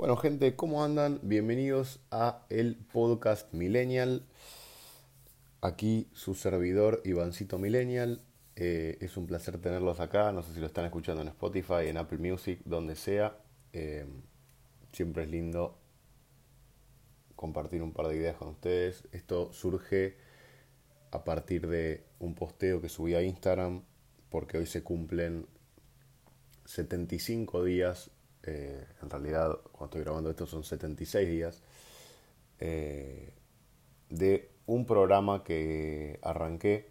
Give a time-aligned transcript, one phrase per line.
[0.00, 1.20] Bueno, gente, ¿cómo andan?
[1.22, 4.24] Bienvenidos a el podcast Millennial.
[5.60, 8.22] Aquí su servidor Ivancito Millennial.
[8.56, 10.32] Eh, es un placer tenerlos acá.
[10.32, 13.36] No sé si lo están escuchando en Spotify, en Apple Music, donde sea.
[13.74, 14.06] Eh,
[14.90, 15.78] siempre es lindo
[17.36, 19.06] compartir un par de ideas con ustedes.
[19.12, 20.16] Esto surge
[21.10, 23.82] a partir de un posteo que subí a Instagram
[24.30, 25.46] porque hoy se cumplen
[26.64, 28.10] 75 días
[28.42, 31.62] eh, en realidad cuando estoy grabando esto son 76 días,
[32.58, 33.32] eh,
[34.08, 36.90] de un programa que arranqué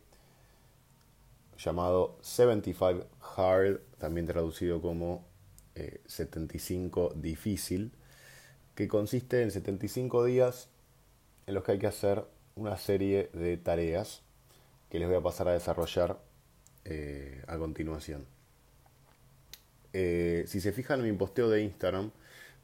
[1.57, 5.27] llamado 75 Hard, también traducido como
[6.05, 7.91] 75 eh, Difícil,
[8.75, 10.69] que consiste en 75 días
[11.47, 14.21] en los que hay que hacer una serie de tareas
[14.89, 16.19] que les voy a pasar a desarrollar
[17.47, 18.25] a continuación.
[19.93, 22.11] Eh, si se fijan en mi posteo de Instagram,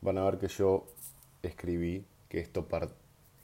[0.01, 0.85] van a ver que yo
[1.43, 2.67] escribí que esto,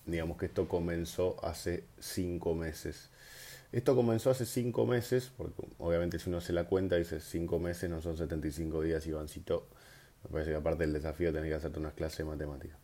[0.06, 3.10] digamos que esto comenzó hace 5 meses.
[3.72, 7.90] Esto comenzó hace 5 meses, porque obviamente si uno se la cuenta dice 5 meses
[7.90, 9.68] no son 75 días, Ivancito.
[10.24, 12.78] Me parece que aparte del desafío tenés que hacerte unas clases de matemáticas.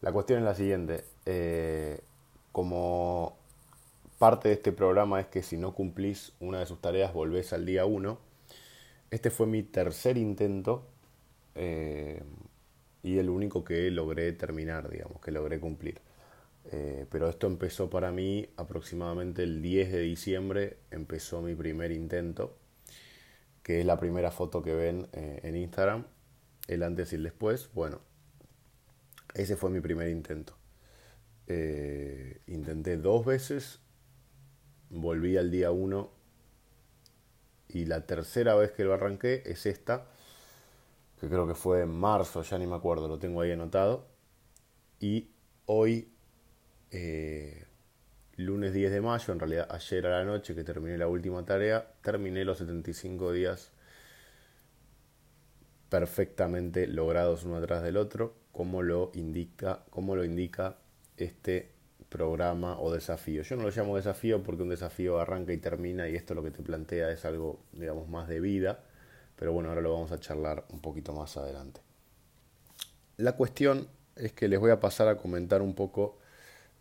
[0.00, 1.04] La cuestión es la siguiente.
[1.26, 2.00] Eh,
[2.52, 3.36] como
[4.18, 7.66] parte de este programa es que si no cumplís una de sus tareas volvés al
[7.66, 8.27] día 1
[9.10, 10.86] este fue mi tercer intento
[11.54, 12.22] eh,
[13.02, 16.00] y el único que logré terminar, digamos, que logré cumplir.
[16.70, 22.58] Eh, pero esto empezó para mí aproximadamente el 10 de diciembre, empezó mi primer intento,
[23.62, 26.06] que es la primera foto que ven eh, en Instagram,
[26.66, 27.70] el antes y el después.
[27.72, 28.00] Bueno,
[29.34, 30.54] ese fue mi primer intento.
[32.46, 33.80] intenté dos veces,
[34.90, 36.17] volví al día 1
[37.68, 40.06] y la tercera vez que lo arranqué es esta,
[41.20, 44.06] que creo que fue en marzo, ya ni me acuerdo, lo tengo ahí anotado.
[45.00, 45.30] Y
[45.66, 46.12] hoy,
[46.90, 47.66] eh,
[48.36, 51.92] lunes 10 de mayo, en realidad ayer a la noche que terminé la última tarea,
[52.02, 53.72] terminé los 75 días
[55.88, 60.78] perfectamente logrados uno atrás del otro, como lo indica, como lo indica
[61.16, 61.77] este
[62.08, 63.42] programa o desafío.
[63.42, 66.50] Yo no lo llamo desafío porque un desafío arranca y termina y esto lo que
[66.50, 68.80] te plantea es algo, digamos, más de vida,
[69.36, 71.80] pero bueno, ahora lo vamos a charlar un poquito más adelante.
[73.16, 76.18] La cuestión es que les voy a pasar a comentar un poco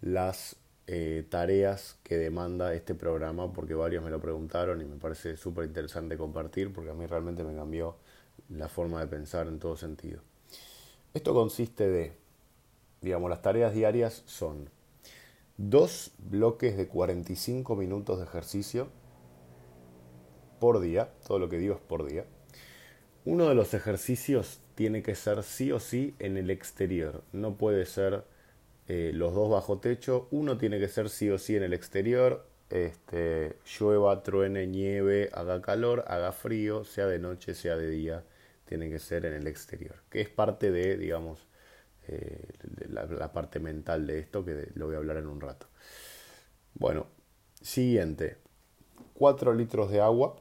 [0.01, 0.55] las
[0.87, 5.65] eh, tareas que demanda este programa porque varios me lo preguntaron y me parece súper
[5.65, 7.97] interesante compartir porque a mí realmente me cambió
[8.49, 10.21] la forma de pensar en todo sentido.
[11.13, 12.13] Esto consiste de,
[13.01, 14.69] digamos, las tareas diarias son
[15.57, 18.89] dos bloques de 45 minutos de ejercicio
[20.59, 22.25] por día, todo lo que digo es por día.
[23.25, 27.85] Uno de los ejercicios tiene que ser sí o sí en el exterior, no puede
[27.85, 28.23] ser
[28.87, 32.47] eh, los dos bajo techo, uno tiene que ser sí o sí en el exterior,
[32.69, 38.23] este, llueva, truene, nieve, haga calor, haga frío, sea de noche, sea de día,
[38.65, 41.47] tiene que ser en el exterior, que es parte de, digamos,
[42.07, 42.47] eh,
[42.89, 45.67] la, parte mental de esto, que lo voy a hablar en un rato.
[46.73, 47.07] Bueno,
[47.61, 48.37] siguiente.
[49.15, 50.35] 4 litros de agua.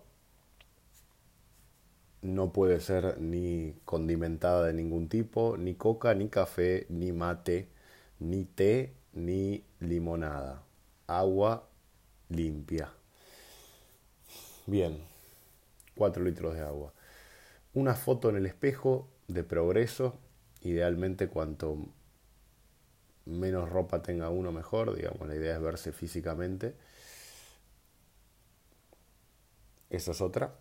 [2.23, 7.69] No puede ser ni condimentada de ningún tipo, ni coca, ni café, ni mate,
[8.19, 10.63] ni té, ni limonada.
[11.07, 11.69] Agua
[12.29, 12.93] limpia.
[14.67, 14.99] Bien,
[15.97, 16.93] 4 litros de agua.
[17.75, 20.19] Una foto en el espejo de progreso
[20.67, 21.79] idealmente cuanto
[23.27, 26.75] menos ropa tenga uno mejor, digamos, la idea es verse físicamente.
[29.91, 30.55] Esa es otra.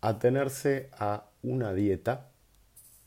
[0.00, 2.30] Atenerse a una dieta,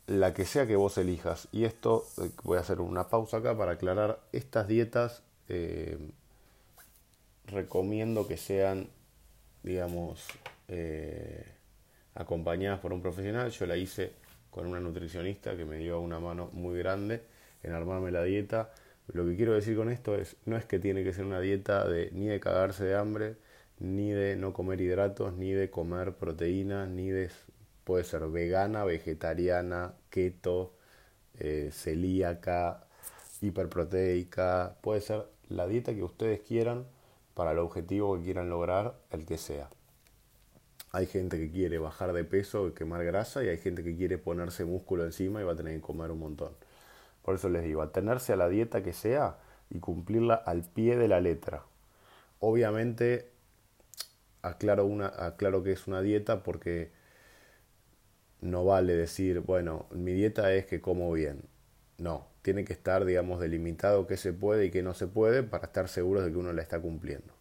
[0.07, 1.47] la que sea que vos elijas.
[1.51, 5.97] Y esto, eh, voy a hacer una pausa acá para aclarar, estas dietas eh,
[7.47, 8.89] recomiendo que sean,
[9.63, 10.25] digamos,
[10.67, 11.45] eh,
[12.13, 13.51] acompañadas por un profesional.
[13.51, 14.13] Yo la hice
[14.55, 17.23] con una nutricionista que me dio una mano muy grande
[17.61, 18.72] en armarme la dieta.
[19.11, 21.85] Lo que quiero decir con esto es, no es que tiene que ser una dieta
[21.85, 23.35] de ni de cagarse de hambre,
[23.79, 27.29] ni de no comer hidratos, ni de comer proteínas, ni de...
[27.84, 30.73] puede ser vegana, vegetariana, keto,
[31.37, 32.87] eh, celíaca,
[33.41, 36.85] hiperproteica, puede ser la dieta que ustedes quieran
[37.34, 39.69] para el objetivo que quieran lograr, el que sea.
[40.95, 44.17] Hay gente que quiere bajar de peso y quemar grasa y hay gente que quiere
[44.17, 46.53] ponerse músculo encima y va a tener que comer un montón.
[47.21, 49.37] Por eso les digo, atenerse a la dieta que sea
[49.69, 51.63] y cumplirla al pie de la letra.
[52.39, 53.29] Obviamente,
[54.41, 54.89] aclaro,
[55.19, 56.93] aclaro que es una dieta porque
[58.39, 61.41] no vale decir, bueno, mi dieta es que como bien.
[61.97, 65.65] No, tiene que estar, digamos, delimitado qué se puede y qué no se puede para
[65.65, 67.34] estar seguros de que uno la está cumpliendo.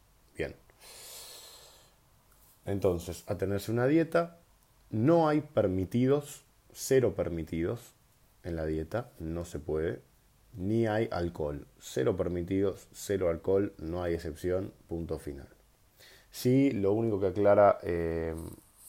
[2.66, 4.38] Entonces, a tenerse una dieta,
[4.90, 7.94] no hay permitidos, cero permitidos
[8.43, 10.00] en la dieta, no se puede,
[10.56, 15.49] ni hay alcohol, cero permitidos, cero alcohol, no hay excepción, punto final.
[16.31, 18.34] Sí, lo único que aclara eh,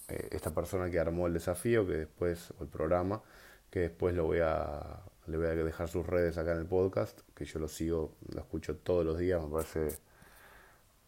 [0.07, 3.21] eh, esta persona que armó el desafío, que después, o el programa,
[3.69, 7.19] que después lo voy a, le voy a dejar sus redes acá en el podcast,
[7.33, 9.97] que yo lo sigo, lo escucho todos los días, me parece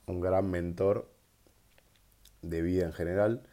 [0.07, 1.07] un gran mentor
[2.41, 3.43] de vida en general.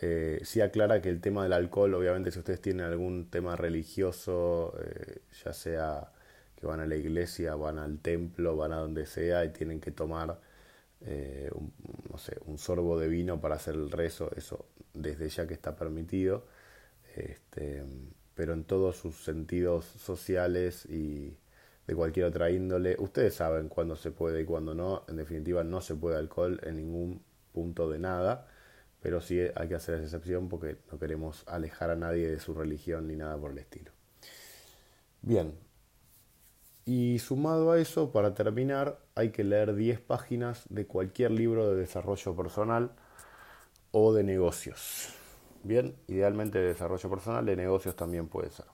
[0.00, 4.74] Eh, sí aclara que el tema del alcohol, obviamente si ustedes tienen algún tema religioso,
[4.84, 6.12] eh, ya sea
[6.56, 9.92] que van a la iglesia, van al templo, van a donde sea y tienen que
[9.92, 10.40] tomar
[11.02, 11.72] eh, un,
[12.10, 15.76] no sé, un sorbo de vino para hacer el rezo, eso desde ya que está
[15.76, 16.46] permitido,
[17.16, 17.82] este,
[18.34, 21.36] pero en todos sus sentidos sociales y
[21.86, 25.80] de cualquier otra índole, ustedes saben cuándo se puede y cuándo no, en definitiva no
[25.80, 28.48] se puede alcohol en ningún punto de nada,
[29.00, 32.54] pero sí hay que hacer esa excepción porque no queremos alejar a nadie de su
[32.54, 33.92] religión ni nada por el estilo.
[35.22, 35.54] Bien,
[36.84, 41.76] y sumado a eso, para terminar, hay que leer 10 páginas de cualquier libro de
[41.76, 42.90] desarrollo personal
[43.92, 45.10] o de negocios.
[45.62, 48.66] Bien, idealmente de desarrollo personal, de negocios también puede ser.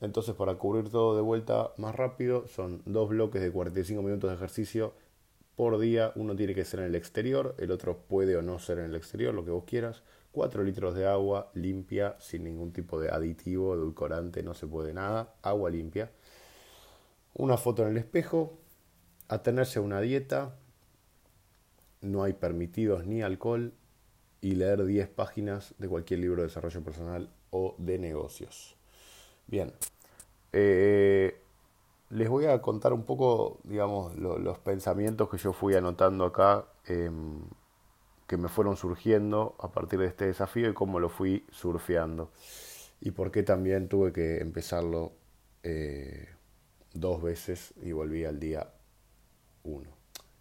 [0.00, 4.36] Entonces, para cubrir todo de vuelta más rápido, son dos bloques de 45 minutos de
[4.36, 4.94] ejercicio
[5.56, 6.12] por día.
[6.16, 8.94] Uno tiene que ser en el exterior, el otro puede o no ser en el
[8.96, 10.02] exterior, lo que vos quieras.
[10.32, 15.34] 4 litros de agua limpia, sin ningún tipo de aditivo, edulcorante, no se puede nada.
[15.42, 16.10] Agua limpia
[17.34, 18.56] una foto en el espejo,
[19.28, 20.56] atenerse a una dieta,
[22.00, 23.72] no hay permitidos ni alcohol
[24.40, 28.76] y leer 10 páginas de cualquier libro de desarrollo personal o de negocios.
[29.46, 29.72] Bien,
[30.52, 31.40] eh,
[32.14, 37.40] les voy a contar un poco, digamos, los pensamientos que yo fui anotando acá, em,
[38.28, 42.30] que me fueron surgiendo a partir de este desafío y cómo lo fui surfeando.
[43.00, 45.12] Y por qué también tuve que empezarlo
[45.64, 46.28] eh,
[46.92, 48.72] dos veces y volví al día
[49.64, 49.90] uno.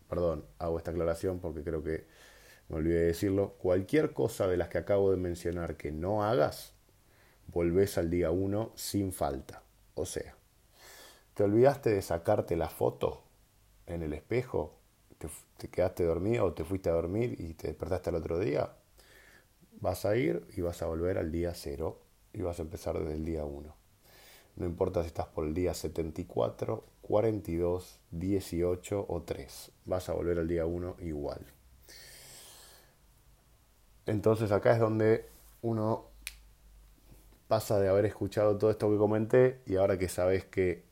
[0.07, 2.05] Perdón, hago esta aclaración porque creo que
[2.69, 3.55] me olvidé de decirlo.
[3.57, 6.75] Cualquier cosa de las que acabo de mencionar que no hagas,
[7.47, 9.63] volvés al día uno sin falta.
[9.95, 10.35] O sea,
[11.33, 13.23] ¿te olvidaste de sacarte la foto
[13.85, 14.75] en el espejo?
[15.17, 15.27] ¿Te,
[15.57, 18.73] te quedaste dormido o te fuiste a dormir y te despertaste al otro día?
[19.79, 21.99] Vas a ir y vas a volver al día cero
[22.33, 23.75] y vas a empezar desde el día uno.
[24.55, 29.71] No importa si estás por el día 74, 42, 18 o 3.
[29.85, 31.45] Vas a volver al día 1 igual.
[34.05, 35.27] Entonces acá es donde
[35.61, 36.05] uno
[37.47, 40.83] pasa de haber escuchado todo esto que comenté y ahora que sabes que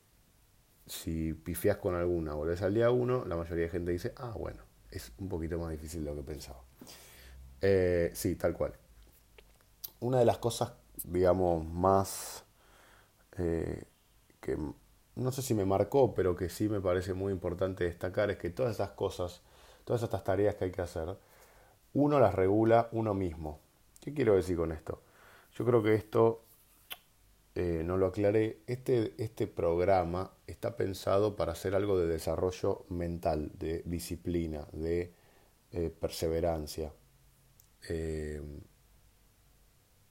[0.91, 4.61] si pifias con alguna, volvés al día 1, la mayoría de gente dice, ah, bueno,
[4.89, 6.61] es un poquito más difícil de lo que pensaba.
[7.61, 8.73] Eh, sí, tal cual.
[10.01, 10.73] Una de las cosas,
[11.05, 12.43] digamos, más
[13.37, 13.85] eh,
[14.41, 14.57] que
[15.15, 18.49] no sé si me marcó, pero que sí me parece muy importante destacar, es que
[18.49, 19.41] todas esas cosas,
[19.85, 21.17] todas estas tareas que hay que hacer,
[21.93, 23.61] uno las regula uno mismo.
[24.01, 25.01] ¿Qué quiero decir con esto?
[25.53, 26.43] Yo creo que esto,
[27.55, 33.51] eh, no lo aclaré, este, este programa está pensado para hacer algo de desarrollo mental,
[33.57, 35.13] de disciplina, de
[35.71, 36.93] eh, perseverancia.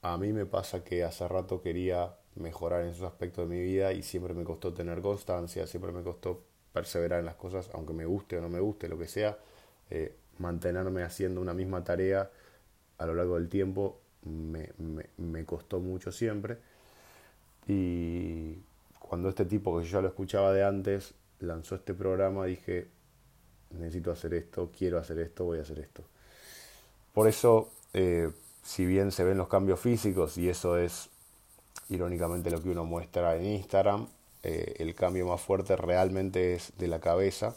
[0.03, 3.93] a mí me pasa que hace rato quería mejorar en esos aspectos de mi vida
[3.93, 8.05] y siempre me costó tener constancia, siempre me costó perseverar en las cosas, aunque me
[8.05, 9.39] guste o no me guste, lo que sea,
[9.91, 12.31] eh, mantenerme haciendo una misma tarea
[12.99, 14.71] a lo largo del tiempo me,
[15.17, 16.59] me, costó mucho siempre.
[17.67, 18.57] Y
[18.99, 22.89] cuando este tipo que yo ya lo escuchaba de antes lanzó este programa, dije,
[23.71, 26.03] necesito hacer esto, quiero hacer esto, voy a hacer esto.
[27.13, 28.31] Por eso, eh,
[28.63, 31.11] si bien se ven los cambios físicos, y eso es
[31.91, 34.07] irónicamente lo que uno muestra en Instagram.
[34.43, 37.55] Eh, el cambio más fuerte realmente es de la cabeza,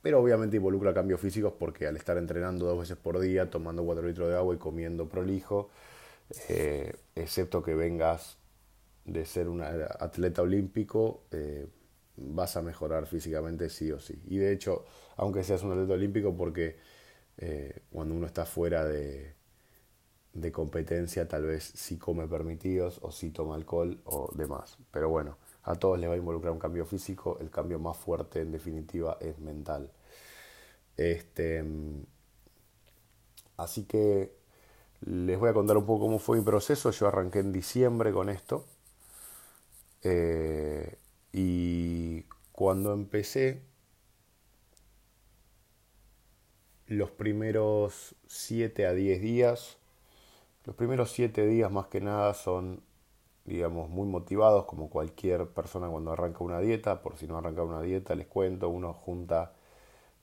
[0.00, 4.06] pero obviamente involucra cambios físicos porque al estar entrenando dos veces por día, tomando cuatro
[4.06, 5.70] litros de agua y comiendo prolijo,
[6.48, 8.38] eh, excepto que vengas
[9.04, 11.66] de ser un atleta olímpico, eh,
[12.16, 14.20] vas a mejorar físicamente sí o sí.
[14.26, 14.84] Y de hecho,
[15.16, 16.76] aunque seas un atleta olímpico, porque
[17.90, 19.34] cuando uno está fuera de,
[20.52, 24.78] competencia tal vez sí come permitidos o sí toma alcohol o demás.
[24.92, 28.40] Pero bueno, a todos les va a involucrar un cambio físico, el cambio más fuerte
[28.40, 29.90] en definitiva es mental.
[30.96, 31.64] Este,
[33.56, 34.32] así que
[35.04, 36.90] Les voy a contar un poco cómo fue mi proceso.
[36.92, 38.66] Yo arranqué en diciembre con esto.
[40.02, 40.98] Eh,
[41.32, 43.62] y cuando empecé,
[46.86, 49.78] los primeros 7 a 10 días,
[50.64, 52.82] los primeros 7 días más que nada son,
[53.44, 57.02] digamos, muy motivados, como cualquier persona cuando arranca una dieta.
[57.02, 59.54] Por si no arranca una dieta, les cuento, uno junta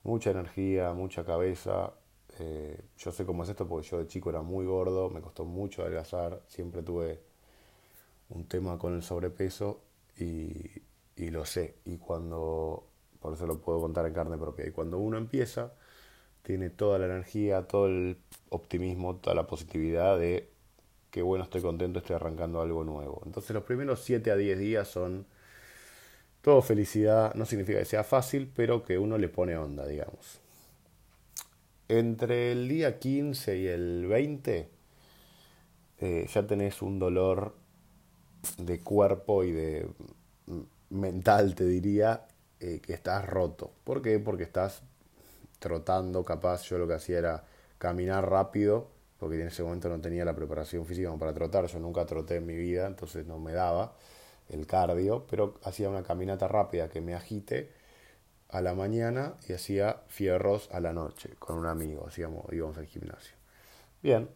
[0.04, 1.94] mucha energía, mucha cabeza,
[2.38, 5.44] eh, yo sé cómo es esto porque yo de chico era muy gordo, me costó
[5.44, 7.20] mucho adelgazar, siempre tuve
[8.30, 9.82] un tema con el sobrepeso
[10.18, 10.82] y,
[11.16, 11.76] lo sé.
[11.84, 12.86] Y cuando,
[13.20, 15.74] por eso lo puedo contar en carne propia, y cuando uno empieza,
[16.42, 18.18] tiene toda la energía, todo el
[18.48, 20.50] optimismo, toda la positividad de
[21.10, 23.22] que bueno, estoy contento, estoy arrancando algo nuevo.
[23.26, 25.26] Entonces los primeros 7 a 10 días son
[26.40, 30.40] todo felicidad, no significa que sea fácil, pero que uno le pone onda, digamos.
[31.88, 34.70] Entre el día 15 y el 20
[35.98, 37.54] eh, ya tenés un dolor
[38.58, 39.88] de cuerpo y de
[40.90, 42.26] mental, te diría,
[42.58, 43.72] eh, que estás roto.
[43.84, 44.18] ¿Por qué?
[44.18, 44.82] Porque estás
[45.58, 47.44] trotando, capaz yo lo que hacía era
[47.78, 52.04] caminar rápido, porque en ese momento no tenía la preparación física para trotar, yo nunca
[52.06, 53.94] troté en mi vida, entonces no me daba
[54.48, 57.70] el cardio, pero hacía una caminata rápida que me agite
[58.48, 62.86] a la mañana y hacía fierros a la noche con un amigo, hacíamos, íbamos al
[62.86, 63.36] gimnasio.
[64.02, 64.28] Bien,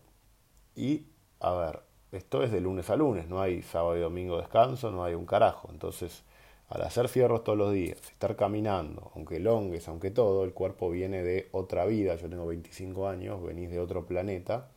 [0.76, 1.06] y
[1.40, 1.80] a ver,
[2.14, 5.26] esto es de lunes a lunes, no hay sábado y domingo descanso, no hay un
[5.26, 5.68] carajo.
[5.72, 6.22] Entonces,
[6.68, 11.22] al hacer fierros todos los días, estar caminando, aunque longues, aunque todo, el cuerpo viene
[11.22, 12.16] de otra vida.
[12.16, 14.68] Yo tengo 25 años, venís de otro planeta,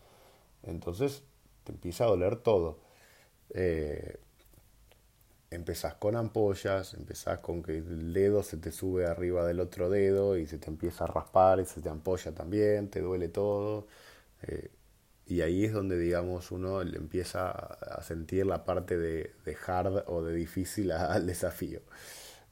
[0.63, 1.24] entonces
[1.63, 2.79] te empieza a doler todo.
[3.53, 4.17] Eh,
[5.51, 10.38] empezás con ampollas, empezás con que el dedo se te sube arriba del otro dedo
[10.38, 13.88] y se te empieza a raspar y se te ampolla también, te duele todo.
[14.44, 14.70] Eh,
[15.27, 19.34] y ahí es donde, digamos, uno empieza a sentir la parte de,
[19.65, 21.81] hard o de difícil al desafío.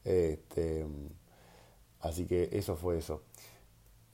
[0.03, 0.85] Este,
[2.01, 3.23] así que eso fue eso.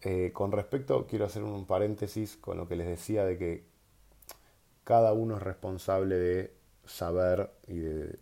[0.02, 3.66] Eh, con respecto, quiero hacer un paréntesis con lo que les decía de que
[4.84, 6.54] cada uno es responsable de
[6.86, 8.20] saber y de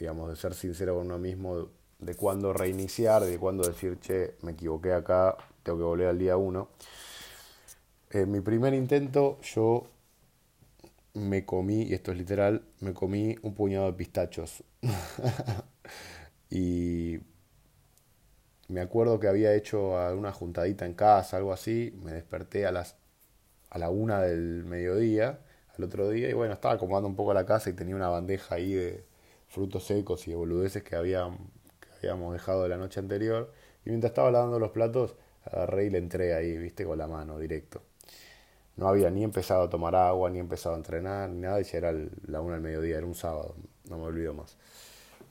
[0.00, 1.68] digamos, de ser sincero con uno mismo,
[1.98, 6.38] de cuándo reiniciar, de cuándo decir, che, me equivoqué acá, tengo que volver al día
[6.38, 6.70] uno.
[8.10, 9.86] En mi primer intento yo
[11.14, 14.64] me comí, y esto es literal, me comí un puñado de pistachos.
[16.50, 17.20] y
[18.68, 22.96] me acuerdo que había hecho alguna juntadita en casa, algo así, me desperté a las
[23.70, 25.40] a la una del mediodía,
[25.76, 28.56] al otro día, y bueno, estaba acomodando un poco la casa y tenía una bandeja
[28.56, 29.04] ahí de,
[29.50, 33.52] frutos secos y boludeces que, habíamos dejado de la noche anterior.
[33.84, 37.38] Y mientras estaba lavando los platos, agarré y le entré ahí, viste, con la mano,
[37.38, 37.82] directo.
[38.80, 41.76] No había ni empezado a tomar agua, ni empezado a entrenar, ni nada, y ya
[41.76, 41.92] era
[42.26, 43.54] la una del mediodía, era un sábado,
[43.90, 44.56] no me olvido más.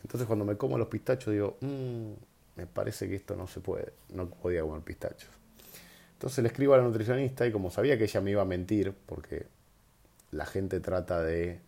[0.03, 2.11] Entonces cuando me como los pistachos digo, mmm,
[2.57, 5.31] me parece que esto no se puede, no podía comer pistachos.
[6.13, 8.93] Entonces le escribo a la nutricionista y como sabía que ella me iba a mentir,
[9.07, 9.47] porque
[10.29, 11.59] la gente trata de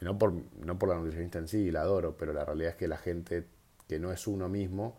[0.00, 2.88] no por, no por la nutricionista en sí, la adoro, pero la realidad es que
[2.88, 3.44] la gente
[3.86, 4.96] que no es uno mismo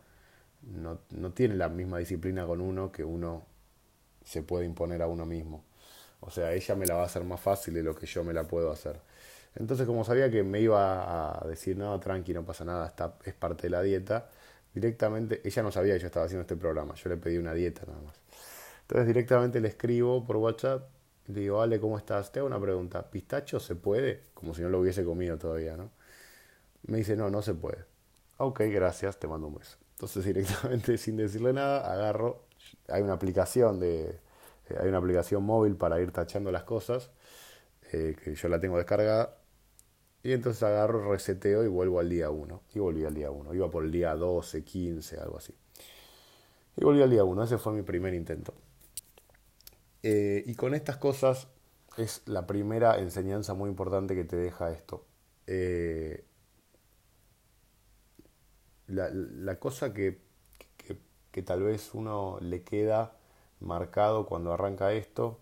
[0.61, 3.45] no, no tiene la misma disciplina con uno que uno
[4.23, 5.63] se puede imponer a uno mismo.
[6.21, 8.33] O sea, ella me la va a hacer más fácil de lo que yo me
[8.33, 8.99] la puedo hacer.
[9.55, 13.33] Entonces, como sabía que me iba a decir, no, tranqui, no pasa nada, está, es
[13.33, 14.29] parte de la dieta,
[14.73, 17.83] directamente, ella no sabía que yo estaba haciendo este programa, yo le pedí una dieta
[17.87, 18.15] nada más.
[18.81, 20.89] Entonces, directamente le escribo por WhatsApp
[21.29, 22.31] le digo, Ale, ¿cómo estás?
[22.31, 23.09] Te hago una pregunta.
[23.11, 24.23] ¿Pistacho se puede?
[24.33, 25.91] Como si no lo hubiese comido todavía, ¿no?
[26.87, 27.85] Me dice, no, no se puede.
[28.37, 29.77] Ok, gracias, te mando un beso.
[29.91, 32.45] Entonces directamente, sin decirle nada, agarro.
[32.87, 34.19] Hay una aplicación de.
[34.69, 37.11] Eh, hay una aplicación móvil para ir tachando las cosas.
[37.91, 39.37] Eh, que yo la tengo descargada.
[40.21, 42.63] Y entonces agarro, reseteo y vuelvo al día 1.
[42.75, 43.53] Y volví al día 1.
[43.53, 45.55] Iba por el día 12, 15, algo así.
[46.75, 47.43] Y volví al día 1.
[47.43, 48.53] Ese fue mi primer intento.
[50.03, 51.47] Eh, y con estas cosas
[51.97, 55.05] es la primera enseñanza muy importante que te deja esto.
[55.47, 56.25] Eh,
[58.87, 60.19] la, cosa que,
[61.31, 63.18] que, tal vez uno le queda
[63.59, 65.39] marcado cuando arranca esto,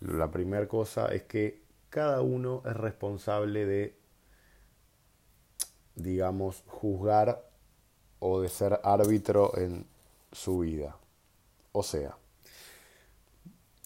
[0.00, 3.96] la primera cosa es que cada uno es responsable de,
[5.94, 7.48] digamos, juzgar
[8.18, 9.86] o de ser árbitro en
[10.32, 10.96] su vida.
[11.72, 12.16] O sea,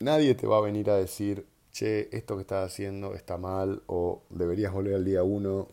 [0.01, 4.23] nadie te va a venir a decir, che, esto que estás haciendo está mal o
[4.31, 5.69] deberías volver al día uno.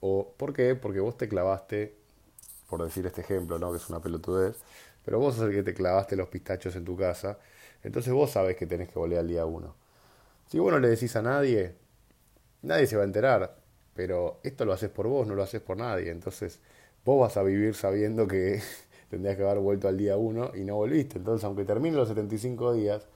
[0.00, 0.74] O, ¿Por qué?
[0.74, 1.96] Porque vos te clavaste,
[2.68, 3.70] por decir este ejemplo, ¿no?
[3.70, 4.56] que es una pelotudez,
[5.08, 7.38] pero vos sos el que te clavaste los pistachos en tu casa,
[7.82, 9.74] entonces vos sabés que tenés que volver al día uno.
[10.48, 11.76] Si vos no le decís a nadie,
[12.60, 13.56] nadie se va a enterar.
[13.94, 16.10] Pero esto lo haces por vos, no lo haces por nadie.
[16.10, 16.60] Entonces,
[17.06, 18.60] vos vas a vivir sabiendo que
[19.08, 21.16] tendrías que haber vuelto al día 1 y no volviste.
[21.16, 23.06] Entonces, aunque termine los 75 días,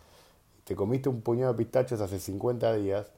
[0.64, 3.12] te comiste un puñado de pistachos hace 50 días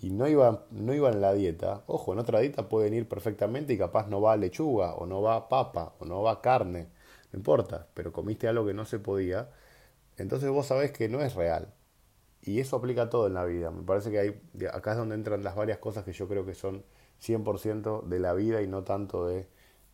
[0.00, 3.74] y no iban no iba en la dieta, ojo, en otra dieta pueden ir perfectamente
[3.74, 6.95] y capaz no va lechuga, o no va papa, o no va carne,
[7.36, 9.50] importa, pero comiste algo que no se podía,
[10.16, 11.74] entonces vos sabés que no es real.
[12.42, 13.70] Y eso aplica a todo en la vida.
[13.70, 14.40] Me parece que hay,
[14.72, 16.84] acá es donde entran las varias cosas que yo creo que son
[17.20, 19.48] 100% de la vida y no tanto de,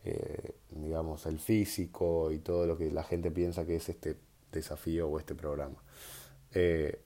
[0.04, 4.18] eh, digamos, el físico y todo lo que la gente piensa que es este
[4.52, 5.82] desafío o este programa.
[6.52, 7.00] Eh,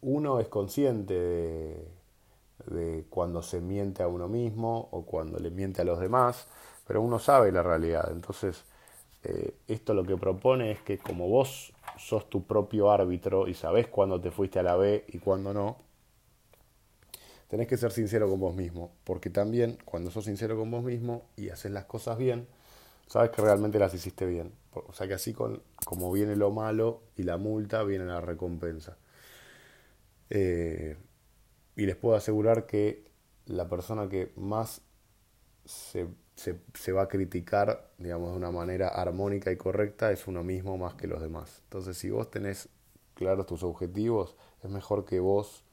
[0.00, 1.14] uno es consciente
[2.66, 6.46] de, cuando se miente a uno mismo o cuando le miente a los demás,
[6.86, 8.10] pero uno sabe la realidad.
[8.12, 8.64] Entonces,
[9.24, 13.88] eh, esto lo que propone es que como vos sos tu propio árbitro y sabés
[13.88, 15.78] cuándo te fuiste a la B y cuándo no,
[17.48, 21.28] tenés que ser sincero con vos mismo, porque también cuando sos sincero con vos mismo
[21.36, 22.46] y haces las cosas bien,
[23.06, 24.52] sabes que realmente las hiciste bien.
[24.72, 28.96] O sea que así con, como viene lo malo y la multa, viene la recompensa.
[30.30, 30.96] Eh,
[31.76, 33.04] y les puedo asegurar que
[33.46, 34.82] la persona que más
[35.64, 40.76] se, se, va a criticar, digamos, de una manera armónica y correcta es uno mismo
[40.76, 41.62] más que los demás.
[41.64, 42.68] Entonces, si vos tenés
[43.14, 45.64] claros tus objetivos, es mejor que vos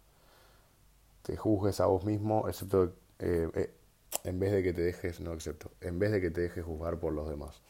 [1.24, 3.74] te juzgues a vos mismo, excepto eh, eh,
[4.24, 7.00] en vez de que te dejes, no excepto, en vez de que te dejes juzgar
[7.00, 7.62] por los demás.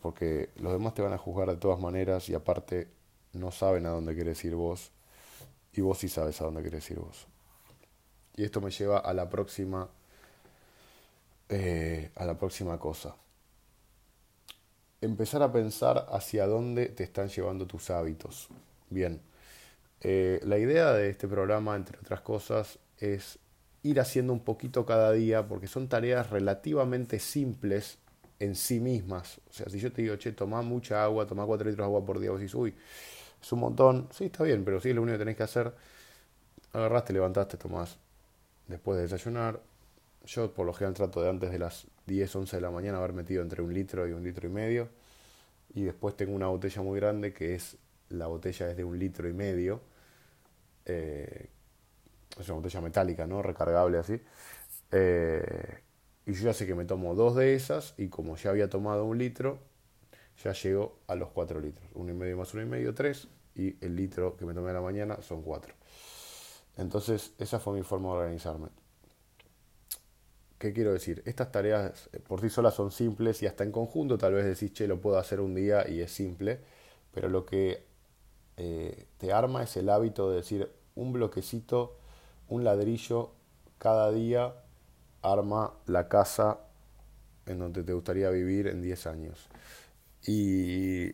[0.00, 2.88] porque los demás te van a juzgar de todas maneras y aparte
[3.32, 4.92] no saben a dónde querés ir vos
[5.72, 7.26] y vos sí sabes a dónde querés ir vos.
[8.36, 9.88] Y esto me lleva a la próxima,
[11.48, 13.16] eh, a la próxima cosa.
[15.00, 18.48] Empezar a pensar hacia dónde te están llevando tus hábitos.
[18.90, 19.20] Bien,
[20.00, 23.38] eh, la idea de este programa, entre otras cosas, es
[23.82, 27.98] ir haciendo un poquito cada día, porque son tareas relativamente simples
[28.40, 29.40] en sí mismas.
[29.50, 32.04] O sea, si yo te digo, che, toma mucha agua, toma 4 litros de agua
[32.04, 32.74] por día, vos decís, uy,
[33.40, 35.72] es un montón, sí, está bien, pero sí lo único que tenés que hacer.
[36.72, 37.98] Agarraste, levantaste, tomás
[38.68, 39.60] después de desayunar.
[40.26, 43.12] Yo por lo general trato de antes de las 10, 11 de la mañana haber
[43.12, 44.88] metido entre un litro y un litro y medio.
[45.74, 47.76] Y después tengo una botella muy grande que es,
[48.08, 49.80] la botella es de un litro y medio.
[50.84, 51.48] Eh,
[52.38, 53.40] es una botella metálica, ¿no?
[53.42, 54.20] Recargable así.
[54.90, 55.78] Eh,
[56.26, 59.04] y yo ya sé que me tomo dos de esas y como ya había tomado
[59.04, 59.60] un litro,
[60.42, 61.88] ya llego a los 4 litros.
[61.94, 63.28] Uno y medio más uno y medio, 3.
[63.54, 65.74] Y el litro que me tomé a la mañana son 4.
[66.76, 68.68] Entonces, esa fue mi forma de organizarme.
[70.58, 71.22] ¿Qué quiero decir?
[71.26, 74.72] Estas tareas eh, por sí solas son simples y hasta en conjunto tal vez decís,
[74.72, 76.60] che, lo puedo hacer un día y es simple,
[77.12, 77.84] pero lo que
[78.56, 81.98] eh, te arma es el hábito de decir un bloquecito,
[82.48, 83.32] un ladrillo
[83.78, 84.54] cada día
[85.22, 86.60] arma la casa
[87.46, 89.48] en donde te gustaría vivir en 10 años.
[90.26, 91.12] Y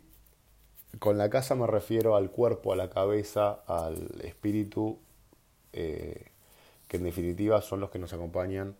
[0.99, 4.99] con la casa me refiero al cuerpo, a la cabeza, al espíritu,
[5.73, 6.27] eh,
[6.89, 8.77] que en definitiva son los que nos acompañan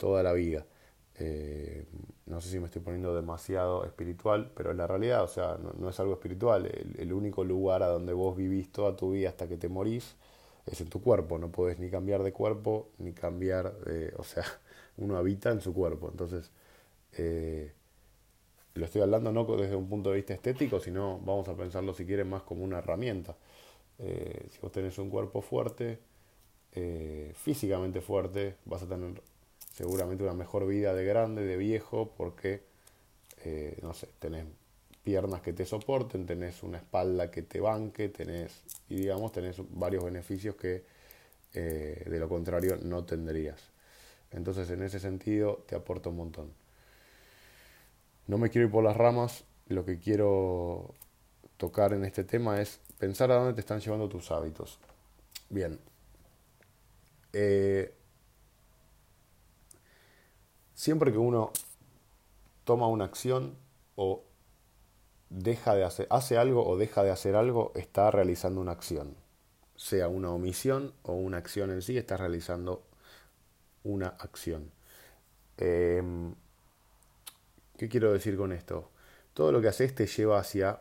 [0.00, 0.66] toda la vida.
[1.22, 1.84] Eh,
[2.26, 5.90] no sé si me estoy poniendo demasiado espiritual, pero en la realidad, o sea, no,
[5.90, 6.66] es algo espiritual.
[6.98, 10.16] El, único lugar a donde vos vivís toda tu vida hasta que te morís
[10.66, 11.38] es en tu cuerpo.
[11.38, 14.14] No podés ni cambiar de cuerpo, ni cambiar de.
[14.16, 14.44] O sea,
[14.96, 16.08] uno habita en su cuerpo.
[16.10, 16.50] Entonces,
[17.12, 17.72] eh,
[18.74, 22.06] lo estoy hablando no desde un punto de vista estético, sino vamos a pensarlo si
[22.06, 23.36] quieren más como una herramienta.
[23.98, 26.00] Eh, si vos tenés un cuerpo fuerte,
[27.34, 29.20] físicamente fuerte, vas a tener
[29.72, 32.62] seguramente una mejor vida de grande, de viejo, porque,
[33.44, 34.44] eh, no sé, tenés
[35.02, 38.52] piernas que te soporten, tenés una espalda que te banque, tenés,
[38.88, 40.84] y digamos, tenés varios beneficios que
[41.52, 43.60] de lo contrario no tendrías.
[44.30, 46.52] Entonces, en ese sentido, te aporta un montón.
[48.26, 50.94] No me quiero ir por las ramas, lo que quiero
[51.56, 54.78] tocar en este tema es pensar a dónde te están llevando tus hábitos.
[55.48, 55.78] Bien.
[57.32, 57.92] Eh,
[60.80, 61.52] siempre que uno
[62.64, 63.54] toma una acción
[63.96, 64.22] o
[65.28, 69.14] deja de hacer, hace algo o deja de hacer algo, está realizando una acción.
[69.76, 72.82] Sea una omisión o una acción en sí, está realizando
[73.84, 74.70] una acción.
[75.58, 76.02] Eh,
[77.76, 78.88] ¿Qué quiero decir con esto?
[79.34, 80.80] Todo lo que haces te lleva hacia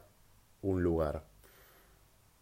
[0.61, 1.25] un lugar.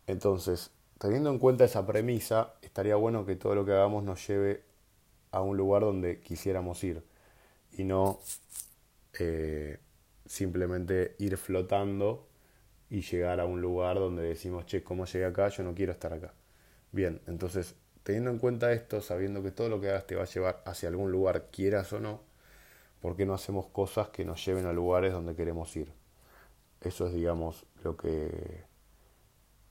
[0.06, 4.62] Entonces, teniendo en cuenta esa premisa, estaría bueno que todo lo que hagamos nos lleve
[5.32, 7.17] a un lugar donde quisiéramos ir
[7.72, 8.20] y no
[9.20, 9.80] eh,
[10.26, 12.28] simplemente ir flotando
[12.90, 15.50] y llegar a un lugar donde decimos, che, ¿cómo llegué acá?
[15.50, 16.34] Yo no quiero estar acá.
[16.92, 20.28] Bien, entonces, teniendo en cuenta esto, sabiendo que todo lo que hagas te va a
[20.28, 22.22] llevar hacia algún lugar, quieras o no,
[23.02, 25.92] ¿por qué no hacemos cosas que nos lleven a lugares donde queremos ir?
[26.82, 28.64] Eso es, digamos, lo que,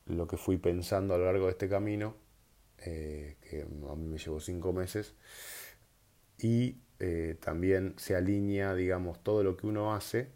[0.07, 2.15] lo que fui pensando a lo largo de este camino,
[2.79, 5.15] eh, que a mí me llevó cinco meses,
[6.39, 10.31] y eh, también se alinea, digamos, todo lo que uno hace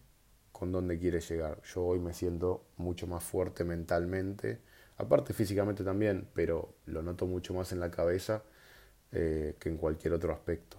[0.52, 1.62] con dónde quiere llegar.
[1.62, 4.60] Yo hoy me siento mucho más fuerte mentalmente,
[4.98, 8.42] aparte físicamente también, pero lo noto mucho más en la cabeza
[9.12, 10.78] eh, que en cualquier otro aspecto.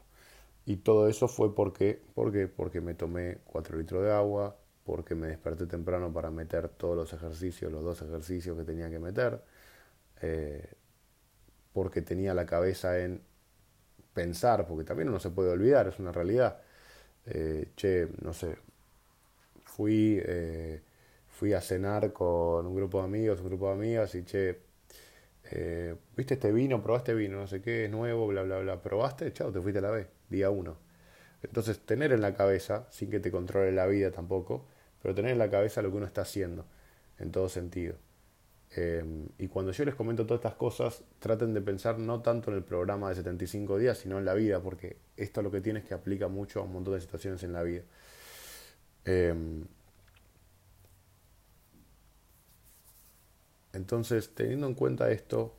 [0.65, 5.27] Y todo eso fue porque, ¿por porque me tomé 4 litros de agua, porque me
[5.27, 9.41] desperté temprano para meter todos los ejercicios, los dos ejercicios que tenía que meter,
[10.21, 10.73] eh,
[11.73, 13.21] porque tenía la cabeza en
[14.13, 16.59] pensar, porque también uno se puede olvidar, es una realidad.
[17.25, 18.57] Eh, che, no sé,
[19.63, 20.81] fui, eh,
[21.27, 24.59] fui a cenar con un grupo de amigos, un grupo de amigas y che,
[25.51, 26.81] eh, ¿viste este vino?
[26.81, 27.39] ¿Probaste vino?
[27.39, 28.81] No sé qué, es nuevo, bla, bla, bla.
[28.81, 29.31] ¿Probaste?
[29.33, 30.77] Chao, te fuiste a la vez, día uno.
[31.43, 34.65] Entonces, tener en la cabeza, sin que te controle la vida tampoco,
[35.01, 36.65] pero tener en la cabeza lo que uno está haciendo,
[37.19, 37.95] en todo sentido.
[38.73, 42.57] Em, y cuando yo les comento todas estas cosas, traten de pensar no tanto en
[42.57, 45.85] el programa de 75 días, sino en la vida, porque esto lo que tiene es
[45.85, 47.83] que aplica mucho a un montón de situaciones en la vida.
[49.05, 49.65] Em,
[53.73, 55.55] entonces, teniendo en cuenta esto,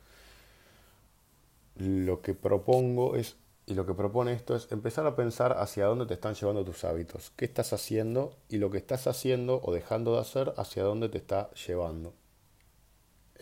[1.75, 6.05] lo que propongo es, y lo que propone esto es empezar a pensar hacia dónde
[6.05, 10.13] te están llevando tus hábitos, qué estás haciendo y lo que estás haciendo o dejando
[10.15, 12.13] de hacer hacia dónde te está llevando.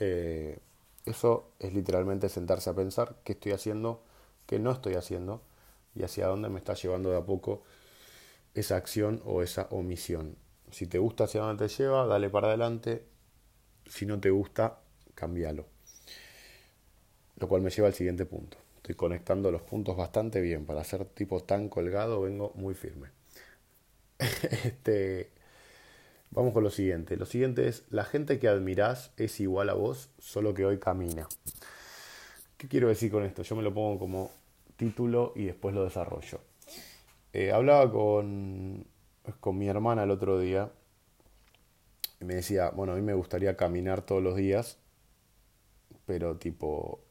[0.04, 0.58] Eh,
[1.06, 4.04] eso es literalmente sentarse a pensar qué estoy haciendo,
[4.48, 5.44] qué no estoy haciendo
[5.94, 7.62] y hacia dónde me está llevando de a poco
[8.56, 10.38] esa acción o esa omisión.
[10.72, 13.06] Si te gusta hacia dónde te lleva, dale para adelante.
[13.86, 14.80] Si no te gusta,
[15.14, 15.68] cámbialo.
[17.38, 18.58] Lo cual me lleva al siguiente punto.
[18.78, 20.66] Estoy conectando los puntos bastante bien.
[20.66, 23.10] Para ser tipo tan colgado, vengo muy firme.
[24.20, 25.30] este,
[26.32, 27.17] vamos con lo siguiente.
[27.17, 31.28] Lo siguiente es, la gente que admirás es igual a vos, solo que hoy camina.
[32.58, 33.44] ¿Qué quiero decir con esto?
[33.44, 34.32] Yo me lo pongo como
[34.78, 36.41] título y después lo desarrollo.
[37.34, 38.86] Eh, hablaba con,
[39.39, 40.72] con mi hermana el otro día
[42.20, 44.78] y me decía, bueno, a mí me gustaría caminar todos los días,
[46.06, 47.04] pero tipo,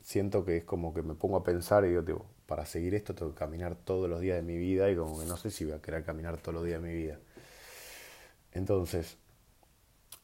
[0.00, 3.14] siento que es como que me pongo a pensar y digo, tipo, para seguir esto
[3.14, 5.64] tengo que caminar todos los días de mi vida y como que no sé si
[5.66, 7.18] voy a querer caminar todos los días de mi vida.
[8.52, 9.16] Entonces,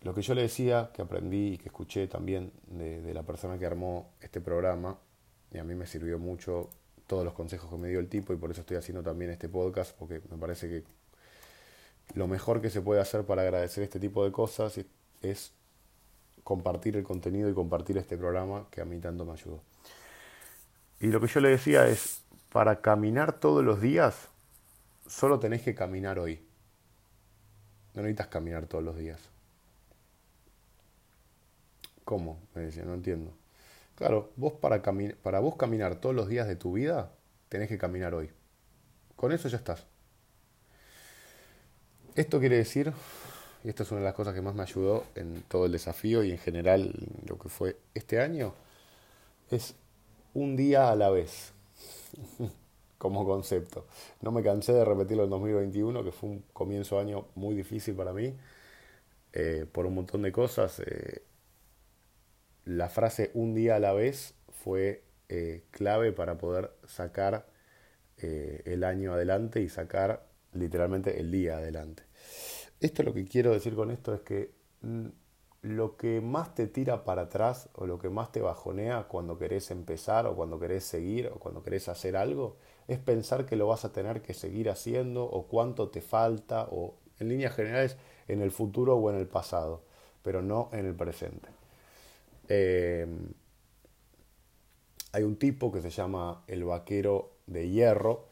[0.03, 3.67] lo que yo le decía, que aprendí y que escuché también de, la persona que
[3.67, 4.99] armó este programa,
[5.51, 6.69] y a mí me sirvió mucho
[7.07, 9.49] todos los consejos que me dio el tipo y por eso estoy haciendo también este
[9.49, 10.85] podcast, porque me parece que
[12.15, 14.79] lo mejor que se puede hacer para agradecer este tipo de cosas
[15.23, 15.53] es
[16.43, 19.63] compartir el contenido y compartir este programa que a mí tanto me ayudó.
[21.01, 24.29] Y lo que yo le decía es, para caminar todos los días,
[25.07, 26.41] solo tenés que caminar hoy.
[27.95, 29.21] No necesitas caminar todos los días.
[32.05, 32.39] ¿Cómo?
[32.55, 33.33] Me decía, no entiendo.
[33.95, 34.83] Claro, vos para,
[35.23, 37.13] para vos caminar todos los días de tu vida,
[37.49, 38.31] tenés que caminar hoy.
[39.17, 39.87] Con eso ya estás.
[42.17, 42.93] Esto quiere decir,
[43.63, 46.23] y esta es una de las cosas que más me ayudó en todo el desafío
[46.23, 46.93] y en general
[47.27, 48.55] lo que fue este año,
[49.51, 49.75] es
[50.35, 51.53] un día a la vez,
[53.05, 53.87] como concepto.
[54.23, 57.95] No me cansé de repetirlo en 2021, que fue un comienzo de año muy difícil
[57.95, 58.35] para mí,
[59.35, 60.81] eh, por un montón de cosas.
[60.81, 61.23] Eh,
[62.65, 67.47] la frase un día a la vez fue eh, clave para poder sacar
[68.17, 72.05] el año adelante y sacar literalmente el día adelante.
[72.81, 75.09] Esto lo que quiero decir con esto es que mm,
[75.61, 79.71] lo que más te tira para atrás o lo que más te bajonea cuando querés
[79.71, 82.57] empezar o cuando querés seguir o cuando querés hacer algo
[82.89, 86.95] es pensar que lo vas a tener que seguir haciendo o cuánto te falta o
[87.19, 87.97] en líneas generales
[88.29, 89.83] en el futuro o en el pasado,
[90.23, 91.49] pero no en el presente.
[92.49, 93.07] Eh,
[95.13, 98.27] hay un tipo que se llama el vaquero de hierro,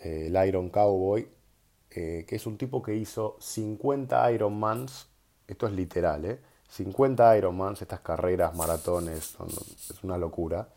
[0.00, 1.28] eh, el Iron Cowboy,
[1.90, 5.06] eh, que es un tipo que hizo 50 Ironmans,
[5.46, 6.40] esto es literal, ¿eh?
[6.68, 9.36] 50 Ironmans, estas carreras, maratones,
[9.90, 10.68] es una locura.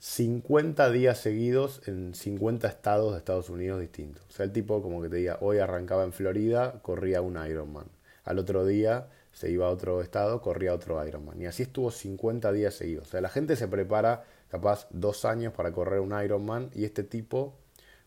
[0.00, 4.24] 50 días seguidos en 50 estados de Estados Unidos distintos.
[4.28, 7.86] O sea, el tipo como que te diga, hoy arrancaba en Florida, corría un Ironman.
[8.24, 11.40] Al otro día se iba a otro estado, corría otro Ironman.
[11.40, 13.08] Y así estuvo 50 días seguidos.
[13.08, 17.02] O sea, la gente se prepara capaz dos años para correr un Ironman y este
[17.02, 17.56] tipo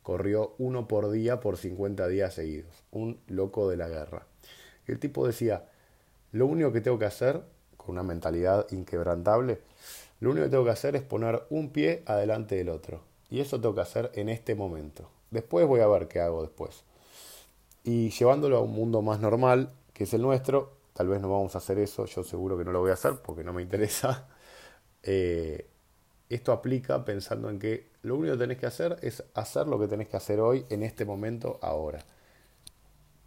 [0.01, 2.85] corrió uno por día por 50 días seguidos.
[2.91, 4.27] Un loco de la guerra.
[4.87, 5.65] El tipo decía,
[6.31, 7.41] lo único que tengo que hacer,
[7.75, 9.59] con una mentalidad inquebrantable,
[10.21, 13.01] lo único que tengo que hacer es poner un pie adelante del otro.
[13.29, 15.09] Y eso tengo que hacer en este momento.
[15.31, 16.83] Después voy a ver qué hago después.
[17.83, 21.55] Y llevándolo a un mundo más normal, que es el nuestro, tal vez no vamos
[21.55, 24.27] a hacer eso, yo seguro que no lo voy a hacer porque no me interesa.
[25.03, 25.67] Eh,
[26.29, 29.87] esto aplica pensando en que lo único que tenés que hacer es hacer lo que
[29.87, 32.05] tenés que hacer hoy, en este momento, ahora.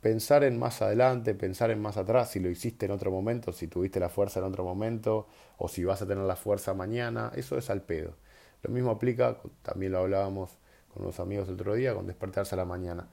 [0.04, 3.68] Pensar en más adelante, pensar en más atrás, si lo hiciste en otro momento, si
[3.68, 7.56] tuviste la fuerza en otro momento, o si vas a tener la fuerza mañana, eso
[7.56, 8.14] es al pedo.
[8.62, 10.58] Lo mismo aplica, también lo hablábamos
[10.92, 13.08] con unos amigos el otro día, con despertarse a la mañana.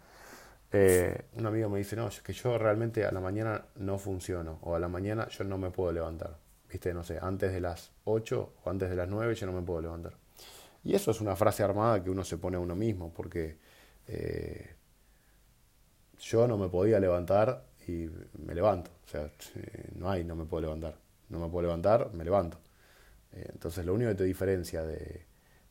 [0.74, 4.76] Eh, un amigo me dice, no, que yo realmente a la mañana no funciono, o
[4.76, 6.36] a la mañana yo no me puedo levantar.
[6.70, 9.62] Viste, no sé, antes de las 8 o antes de las 9 yo no me
[9.62, 10.18] puedo levantar.
[10.84, 13.60] Y eso es una frase armada que uno se pone a uno mismo, porque
[14.10, 14.76] eh,
[16.22, 18.10] yo no me podía levantar y
[18.46, 18.92] me levanto.
[19.06, 19.30] O sea,
[19.96, 20.98] no hay, no me puedo levantar.
[21.30, 22.58] No me puedo levantar, me levanto.
[23.34, 25.26] Eh, entonces lo único que te diferencia de,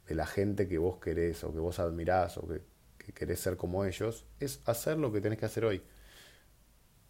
[0.08, 2.62] la gente que vos querés o que vos admirás o que
[3.00, 5.82] que querés ser como ellos, es hacer lo que tenés que hacer hoy.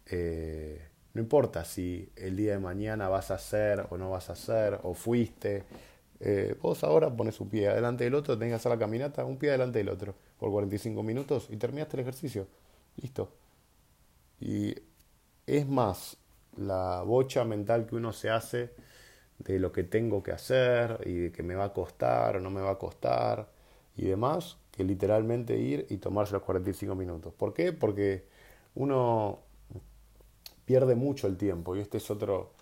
[0.07, 0.81] Eh,
[1.13, 4.79] no importa si el día de mañana vas a hacer o no vas a hacer,
[4.83, 5.63] o fuiste.
[6.19, 9.37] Eh, vos ahora pones un pie adelante del otro, tenés que hacer la caminata, un
[9.37, 12.47] pie adelante del otro, por 45 minutos y terminaste el ejercicio.
[12.97, 13.33] Listo.
[14.39, 14.75] Y
[15.45, 16.17] es más
[16.57, 18.71] la bocha mental que uno se hace
[19.39, 22.49] de lo que tengo que hacer y de que me va a costar o no
[22.49, 23.49] me va a costar
[23.95, 27.33] y demás, que literalmente ir y tomarse los 45 minutos.
[27.33, 27.73] ¿Por qué?
[27.73, 28.25] Porque
[28.75, 29.39] uno
[30.65, 32.53] pierde mucho el tiempo y este es otro,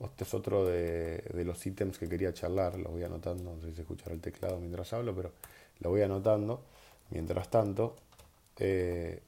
[0.00, 3.76] este es otro de, los ítems que quería charlar, lo voy anotando, no sé si
[3.76, 5.32] se escuchará el teclado mientras hablo, pero
[5.80, 6.62] lo voy anotando.
[7.10, 7.96] Mientras tanto,
[8.58, 9.22] eh,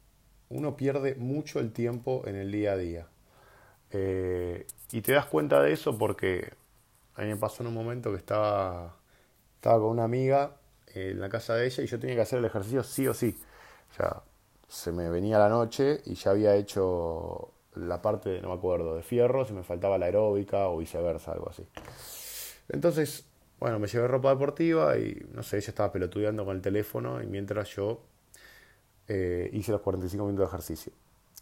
[0.51, 3.07] uno pierde mucho el tiempo en el día a día.
[3.93, 6.53] Eh, y te das cuenta de eso porque
[7.15, 8.97] a mí me pasó en un momento que estaba,
[9.55, 10.57] estaba con una amiga
[10.95, 13.37] en la casa de ella y yo tenía que hacer el ejercicio sí o sí.
[13.93, 14.23] O sea,
[14.69, 19.03] se me venía la noche y ya había hecho la parte, no me acuerdo, de
[19.03, 21.67] fierro, si me faltaba la aeróbica o viceversa, algo así.
[22.69, 23.25] Entonces,
[23.61, 27.27] bueno, me llevé ropa deportiva y no sé, ella estaba pelotudeando con el teléfono y
[27.27, 28.01] mientras yo
[29.13, 30.93] eh, hice los 45 minutos de ejercicio.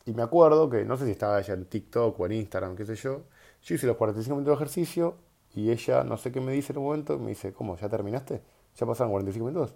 [0.07, 2.87] Y me acuerdo que, no sé si estaba ella en TikTok o en Instagram, qué
[2.87, 3.25] sé yo,
[3.63, 5.17] yo hice los 45 minutos de ejercicio
[5.55, 7.77] y ella, no sé qué me dice en un momento, me dice, ¿cómo?
[7.77, 8.41] ¿Ya terminaste?
[8.75, 9.75] ¿Ya pasaron 45 minutos?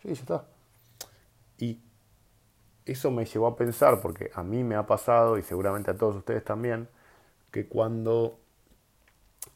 [0.00, 0.44] Sí, ya está.
[1.58, 1.80] Y
[2.86, 6.14] eso me llevó a pensar, porque a mí me ha pasado, y seguramente a todos
[6.14, 6.88] ustedes también,
[7.50, 8.38] que cuando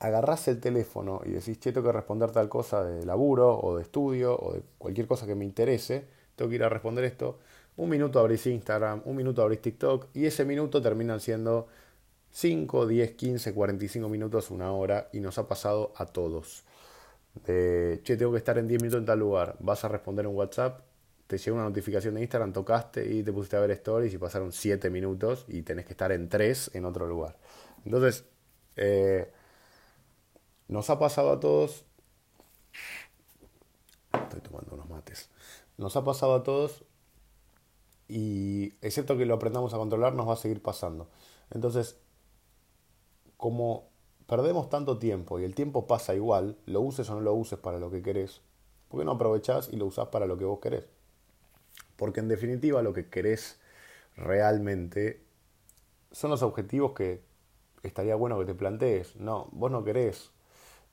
[0.00, 3.82] agarrás el teléfono y decís, che, tengo que responder tal cosa de laburo o de
[3.82, 7.38] estudio o de cualquier cosa que me interese, tengo que ir a responder esto,
[7.76, 11.68] un minuto abrís Instagram, un minuto abrís TikTok y ese minuto terminan siendo
[12.30, 16.64] 5, 10, 15, 45 minutos, una hora y nos ha pasado a todos.
[17.44, 20.80] Che, tengo que estar en 10 minutos en tal lugar, vas a responder un WhatsApp,
[21.26, 24.52] te llega una notificación de Instagram, tocaste y te pusiste a ver stories y pasaron
[24.52, 27.36] 7 minutos y tenés que estar en 3 en otro lugar.
[27.84, 28.24] Entonces,
[28.76, 29.30] eh,
[30.68, 31.84] nos ha pasado a todos,
[34.12, 35.28] estoy tomando unos mates,
[35.76, 36.85] nos ha pasado a todos
[38.08, 41.08] y excepto que lo aprendamos a controlar, nos va a seguir pasando.
[41.50, 41.98] Entonces,
[43.36, 43.88] como
[44.26, 47.78] perdemos tanto tiempo y el tiempo pasa igual, lo uses o no lo uses para
[47.78, 48.40] lo que querés,
[48.88, 50.84] ¿por qué no aprovechás y lo usás para lo que vos querés?
[51.96, 53.58] Porque en definitiva lo que querés
[54.16, 55.24] realmente
[56.12, 57.22] son los objetivos que
[57.82, 59.16] estaría bueno que te plantees.
[59.16, 60.30] No, vos no querés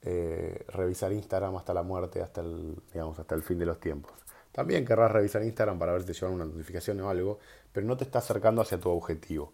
[0.01, 4.13] eh, revisar Instagram hasta la muerte, hasta el, digamos, hasta el fin de los tiempos.
[4.53, 7.39] También querrás revisar Instagram para ver si te llevan una notificación o algo,
[7.73, 9.51] pero no te está acercando hacia tu objetivo.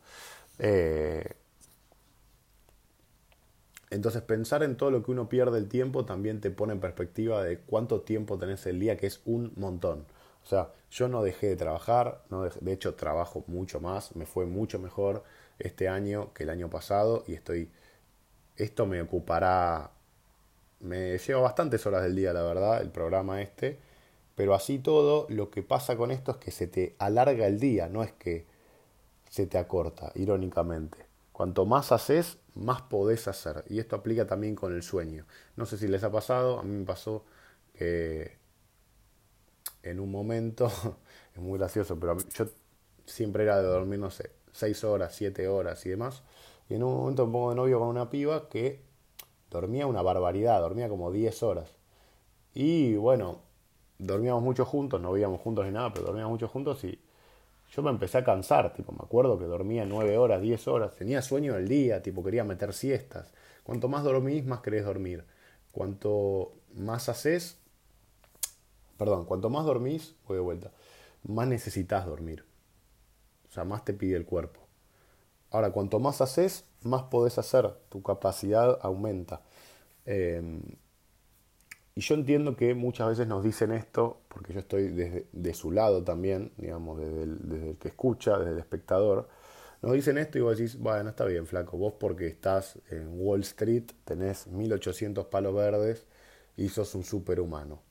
[0.59, 1.25] Eh,
[3.89, 7.43] entonces pensar en todo lo que uno pierde el tiempo también te pone en perspectiva
[7.43, 10.05] de cuánto tiempo tenés el día, que es un montón.
[10.43, 14.45] O sea, yo no dejé de trabajar, no de hecho trabajo mucho más, me fue
[14.45, 15.23] mucho mejor
[15.59, 17.71] este año que el año pasado y estoy,
[18.57, 19.91] esto me ocupará,
[20.81, 23.79] me lleva bastantes horas del día, la verdad, el programa este,
[24.39, 27.89] pero así todo, lo que pasa con esto es que se te alarga el día,
[27.89, 28.45] no es que
[29.29, 31.07] se te acorta, irónicamente.
[31.33, 33.65] Cuanto más haces, más podés hacer.
[33.67, 35.25] Y esto aplica también con el sueño.
[35.57, 37.25] No sé si les ha pasado, a mí me pasó
[37.73, 38.37] que
[39.83, 40.67] en un momento,
[41.35, 42.45] es muy gracioso, pero yo
[43.05, 46.23] siempre era de dormir, no sé, 6 horas, 7 horas y demás.
[46.69, 48.79] Y en un momento me pongo de novio con una piba que
[49.51, 51.75] dormía una barbaridad, dormía como 10 horas.
[52.53, 53.48] Y bueno,
[53.99, 56.99] dormíamos mucho juntos, no vivíamos juntos ni nada, pero dormíamos mucho juntos y
[57.71, 61.21] yo me empecé a cansar, tipo, me acuerdo que dormía 9 horas, 10 horas, tenía
[61.21, 63.31] sueño el día, tipo, quería meter siestas.
[63.63, 65.23] Cuanto más dormís, más querés dormir.
[65.71, 67.59] Cuanto más haces,
[68.97, 70.71] perdón, cuanto más dormís, voy de vuelta,
[71.23, 72.43] más necesitas dormir.
[73.49, 74.61] O sea, más te pide el cuerpo.
[75.51, 79.41] Ahora, cuanto más haces, más podés hacer, tu capacidad aumenta.
[80.05, 80.61] Em,
[81.99, 85.69] y yo entiendo que muchas veces nos dicen esto, porque yo estoy desde, de su
[85.69, 89.27] lado también, digamos, desde el, que escucha, desde el espectador,
[89.81, 93.41] nos dicen esto y vos decís, bueno, está bien, flaco, vos porque estás en Wall
[93.41, 96.05] Street, tenés 1800 palos verdes
[96.55, 97.81] y sos un superhumano.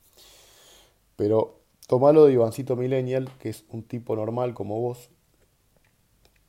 [1.15, 5.11] Pero tomalo de Ivancito Millennial, que es un tipo normal como vos,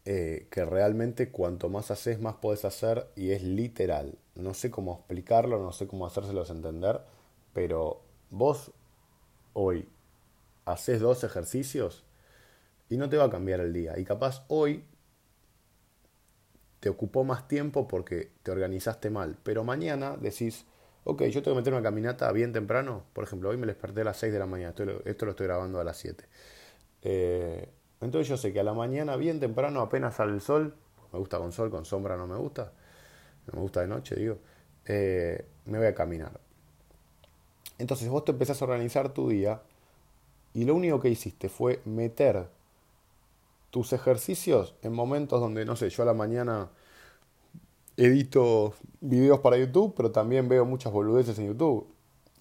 [0.06, 4.16] eh, que realmente cuanto más haces, más podés hacer y es literal.
[4.34, 7.02] No sé cómo explicarlo, no sé cómo hacérselos entender
[7.52, 8.72] pero vos
[9.52, 9.88] hoy
[10.64, 12.04] haces dos ejercicios
[12.88, 13.98] y no te va a cambiar el día.
[13.98, 14.84] Y capaz hoy
[16.80, 19.38] te ocupó más tiempo porque te organizaste mal.
[19.42, 20.66] Pero mañana decís,
[21.04, 23.04] ok, yo tengo que meter una caminata bien temprano.
[23.12, 24.74] Por ejemplo, hoy me desperté a las 6 de la mañana.
[25.04, 26.24] Esto, lo estoy grabando a las 7.
[27.02, 27.68] Eh,
[28.00, 30.74] entonces yo sé que a la mañana, bien temprano, apenas sale el sol.
[31.12, 32.72] Me gusta con sol, con sombra no me gusta.
[33.46, 34.38] No me gusta de noche, digo.
[34.86, 36.32] Eh, me voy a caminar.
[37.80, 39.62] Entonces vos te empezás a organizar tu día
[40.52, 42.48] y lo único que hiciste fue meter
[43.70, 46.70] tus ejercicios en momentos donde, no sé, yo a la mañana
[47.96, 51.86] edito videos para YouTube, pero también veo muchas boludeces en YouTube.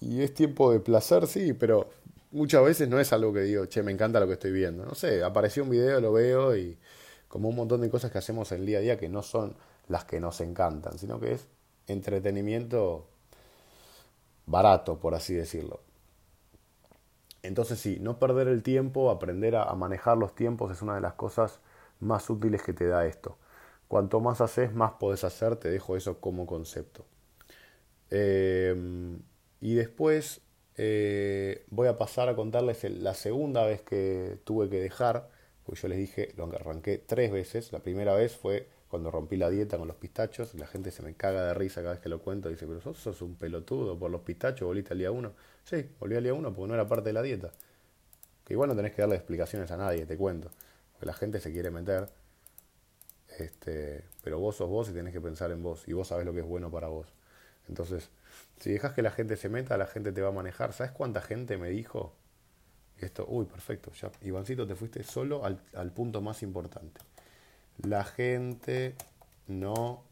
[0.00, 1.88] Y es tiempo de placer, sí, pero
[2.32, 4.84] muchas veces no es algo que digo, che, me encanta lo que estoy viendo.
[4.84, 6.76] No sé, apareció un video, lo veo y
[7.28, 9.54] como un montón de cosas que hacemos en el día a día que no son
[9.88, 11.46] las que nos encantan, sino que es
[11.86, 13.06] entretenimiento
[14.50, 15.80] barato, por así decirlo.
[17.42, 21.14] Entonces sí, no perder el tiempo, aprender a, manejar los tiempos es una de las
[21.14, 21.60] cosas
[22.00, 23.38] más útiles que te da esto.
[23.88, 27.06] Cuanto más haces, más podés hacer, te dejo eso como concepto.
[28.10, 29.20] Em,
[29.60, 30.42] y después
[30.76, 35.28] eh, voy a pasar a contarles la segunda vez que tuve que dejar,
[35.64, 37.72] porque yo les dije, lo arranqué tres veces.
[37.72, 41.14] La primera vez fue cuando rompí la dieta con los pistachos, la gente se me
[41.14, 44.10] caga de risa cada vez que lo cuento, dice, pero sos, sos un pelotudo por
[44.10, 45.32] los pistachos, volviste al día uno.
[45.62, 47.52] Sí, volví al día uno porque no era parte de la dieta.
[48.44, 50.50] Que igual no tenés que darle explicaciones a nadie, te cuento.
[50.92, 52.08] Porque la gente se quiere meter.
[53.38, 55.86] Este, pero vos sos vos y tenés que pensar en vos.
[55.86, 57.06] Y vos sabés lo que es bueno para vos.
[57.68, 58.10] Entonces,
[58.58, 60.72] si dejas que la gente se meta, la gente te va a manejar.
[60.72, 62.12] ¿Sabes cuánta gente me dijo?
[62.98, 67.00] Esto, uy, perfecto, ya, Ivancito, te fuiste solo al, al punto más importante.
[67.78, 68.94] La gente
[69.46, 70.04] no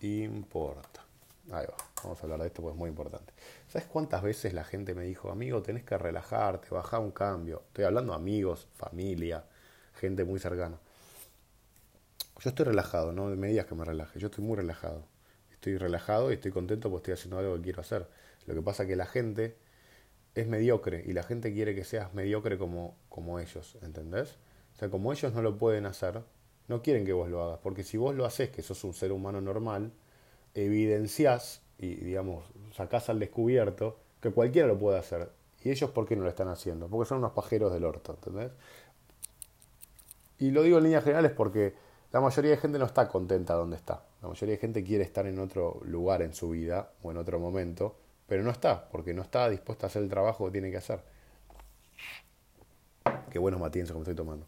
[0.00, 1.04] importa.
[1.52, 3.32] Ahí va, vamos a hablar de esto porque es muy importante.
[3.68, 7.62] ¿Sabes cuántas veces la gente me dijo, amigo, tenés que relajarte, bajar un cambio?
[7.68, 9.44] Estoy hablando amigos, familia,
[9.94, 10.78] gente muy cercana.
[12.40, 15.04] Yo estoy relajado, no me digas que me relaje, yo estoy muy relajado.
[15.52, 18.06] Estoy relajado y estoy contento porque estoy haciendo algo que quiero hacer.
[18.46, 19.56] Lo que pasa es que la gente
[20.34, 24.36] es mediocre y la gente quiere que seas mediocre como, como ellos, ¿entendés?
[24.74, 26.22] O sea, como ellos no lo pueden hacer,
[26.68, 29.12] no quieren que vos lo hagas, porque si vos lo haces, que sos un ser
[29.12, 29.92] humano normal,
[30.54, 35.30] evidenciás y, digamos, sacás al descubierto que cualquiera lo puede hacer.
[35.62, 36.88] ¿Y ellos por qué no lo están haciendo?
[36.88, 38.52] Porque son unos pajeros del orto, ¿entendés?
[40.38, 41.74] Y lo digo en líneas generales porque
[42.12, 44.04] la mayoría de gente no está contenta donde está.
[44.22, 47.38] La mayoría de gente quiere estar en otro lugar en su vida o en otro
[47.38, 50.76] momento, pero no está, porque no está dispuesta a hacer el trabajo que tiene que
[50.76, 51.00] hacer.
[53.30, 54.46] Qué buenos matienzos como estoy tomando.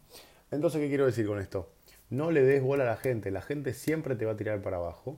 [0.51, 1.69] Entonces, ¿qué quiero decir con esto?
[2.09, 4.77] No le des bola a la gente, la gente siempre te va a tirar para
[4.77, 5.17] abajo,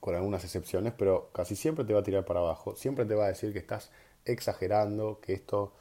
[0.00, 3.24] con algunas excepciones, pero casi siempre te va a tirar para abajo, siempre te va
[3.24, 3.90] a decir que estás
[4.26, 5.72] exagerando, que esto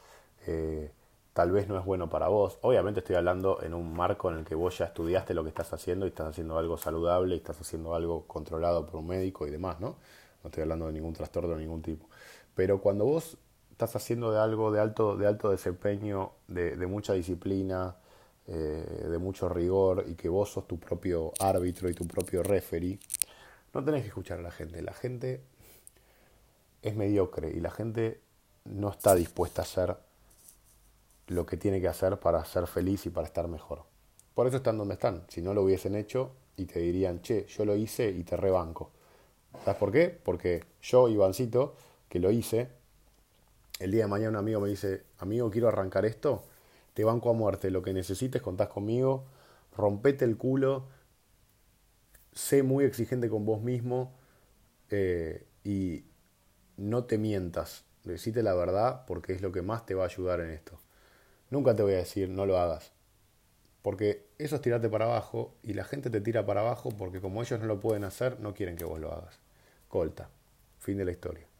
[0.48, 0.92] eh,
[1.34, 2.58] tal vez no es bueno para vos.
[2.62, 5.74] Obviamente estoy hablando en un marco en el que vos ya estudiaste lo que estás
[5.74, 9.52] haciendo y estás haciendo algo saludable y estás haciendo algo controlado por un médico y
[9.52, 9.98] demás, ¿no?
[10.44, 12.08] No estoy hablando de ningún trastorno de ningún tipo.
[12.56, 13.38] Pero cuando vos
[13.72, 17.98] estás haciendo de algo de alto, de alto desempeño, de mucha disciplina,
[18.48, 23.00] eh, de mucho rigor y que vos sos tu propio árbitro y tu propio referee,
[23.74, 24.82] no tenés que escuchar a la gente.
[24.82, 25.42] La gente
[26.82, 28.20] es mediocre y la gente
[28.66, 29.98] no está dispuesta a hacer
[31.28, 33.84] lo que tiene que hacer para ser feliz y para estar mejor.
[34.34, 35.24] Por eso están donde están.
[35.30, 38.92] Si no lo hubiesen hecho y te dirían, che, yo lo hice y te rebanco.
[39.64, 40.10] ¿Sabes por qué?
[40.10, 41.76] Porque yo, Ivancito,
[42.10, 42.70] que lo hice,
[43.80, 46.44] el día de mañana un amigo me dice, amigo, quiero arrancar esto,
[46.94, 49.26] te banco a muerte, lo que necesites, contás conmigo,
[49.76, 50.88] rompete el culo,
[52.32, 54.14] sé muy exigente con vos mismo
[54.90, 56.06] eh, y
[56.78, 60.40] no te mientas, decite la verdad porque es lo que más te va a ayudar
[60.42, 60.80] en esto.
[61.50, 62.92] Nunca te voy a decir no lo hagas.
[63.84, 67.42] Porque eso es tirarte para abajo y la gente te tira para abajo porque como
[67.42, 69.40] ellos no lo pueden hacer, no quieren que vos lo hagas.
[69.90, 70.30] Colta.
[70.80, 71.53] Fin de la historia.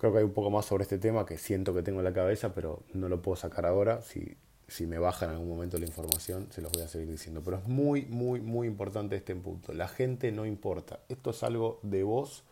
[0.00, 2.12] Creo que hay un poco más sobre este tema que siento que tengo en la
[2.14, 4.00] cabeza, pero no lo puedo sacar ahora.
[4.00, 4.36] Si,
[4.66, 7.42] si me baja en algún momento la información, se los voy a seguir diciendo.
[7.44, 9.74] Pero es muy, muy, muy importante este punto.
[9.74, 11.00] La gente no importa.
[11.10, 12.44] Esto es algo de vos,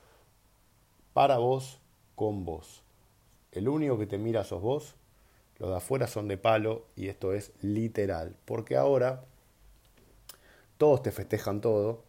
[1.15, 1.81] para vos,
[2.15, 2.83] con vos.
[3.51, 4.95] El único que te mira sos vos
[5.59, 8.37] los de afuera son de palo y esto es literal.
[8.45, 9.25] Porque ahora
[10.77, 12.05] todos te festejan todo.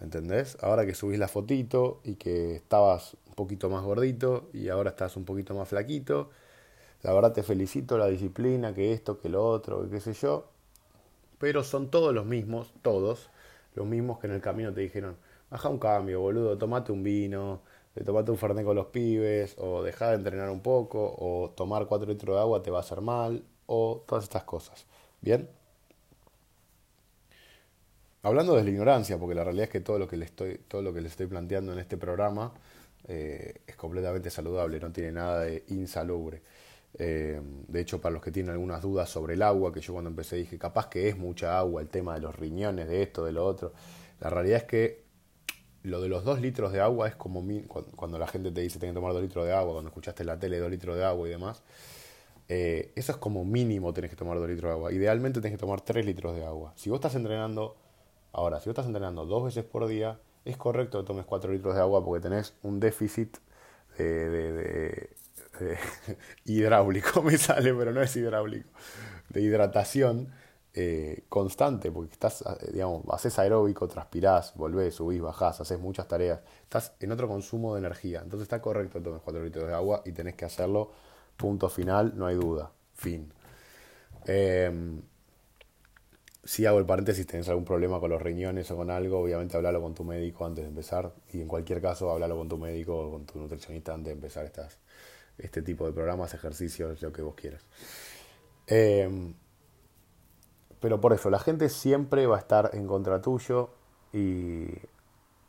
[0.00, 0.58] ¿Entendés?
[0.60, 5.16] Ahora que subís la fotito y que estabas un poquito más gordito y ahora estás
[5.16, 6.30] un poquito más flaquito.
[7.02, 10.50] La verdad te felicito la disciplina, que esto, que lo otro, que qué sé yo.
[11.38, 13.30] Pero son todos los mismos, todos,
[13.74, 15.16] los mismos que en el camino te dijeron,
[15.50, 17.60] baja un cambio, boludo, tomate un vino,
[17.94, 21.86] de tomarte un fernet con los pibes, o dejar de entrenar un poco, o tomar
[21.86, 24.86] 4 litros de agua te va a hacer mal, o todas estas cosas.
[25.20, 25.48] ¿Bien?
[28.26, 30.82] Hablando de la ignorancia, porque la realidad es que todo lo que les estoy, todo
[30.82, 32.52] lo que les estoy planteando en este programa
[33.06, 36.42] eh, es completamente saludable, no tiene nada de insalubre.
[36.98, 40.10] Eh, de hecho, para los que tienen algunas dudas sobre el agua, que yo cuando
[40.10, 43.30] empecé dije, capaz que es mucha agua, el tema de los riñones, de esto, de
[43.30, 43.72] lo otro,
[44.18, 45.04] la realidad es que
[45.84, 47.44] lo de los dos litros de agua es como
[47.94, 50.26] cuando la gente te dice tengo que tomar dos litros de agua, cuando escuchaste en
[50.26, 51.62] la tele dos litros de agua y demás.
[52.48, 54.92] Eh, eso es como mínimo tenés que tomar dos litros de agua.
[54.92, 56.72] Idealmente tenés que tomar tres litros de agua.
[56.74, 57.76] Si vos estás entrenando,
[58.36, 61.74] ahora, si vos estás entrenando dos veces por día, es correcto que tomes cuatro litros
[61.74, 63.38] de agua porque tenés un déficit
[63.96, 65.08] de
[66.44, 68.68] hidráulico, me sale, pero no es hidráulico,
[69.30, 70.28] de hidratación
[70.74, 76.40] eh, constante, porque estás, eh, digamos, haces aeróbico, transpirás, volvés, subís, bajás, haces muchas tareas,
[76.62, 78.20] estás en otro consumo de energía.
[78.22, 80.92] Entonces está correcto tomes 4 litros de agua y tenés que hacerlo,
[81.38, 83.32] punto final, no hay duda, fin.
[84.26, 85.00] Eh,
[86.46, 89.82] si hago el paréntesis, tenés algún problema con los riñones o con algo, obviamente hablalo
[89.82, 91.12] con tu médico antes de empezar.
[91.32, 94.46] Y en cualquier caso, hablalo con tu médico o con tu nutricionista antes de empezar
[94.46, 94.78] estas,
[95.38, 97.62] este tipo de programas, ejercicios, lo que vos quieras.
[98.68, 99.34] Eh,
[100.80, 103.70] pero por eso, la gente siempre va a estar en contra tuyo
[104.12, 104.66] y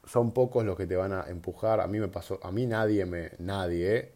[0.05, 1.79] son pocos los que te van a empujar.
[1.79, 4.13] A mí me pasó, a mí nadie me, nadie,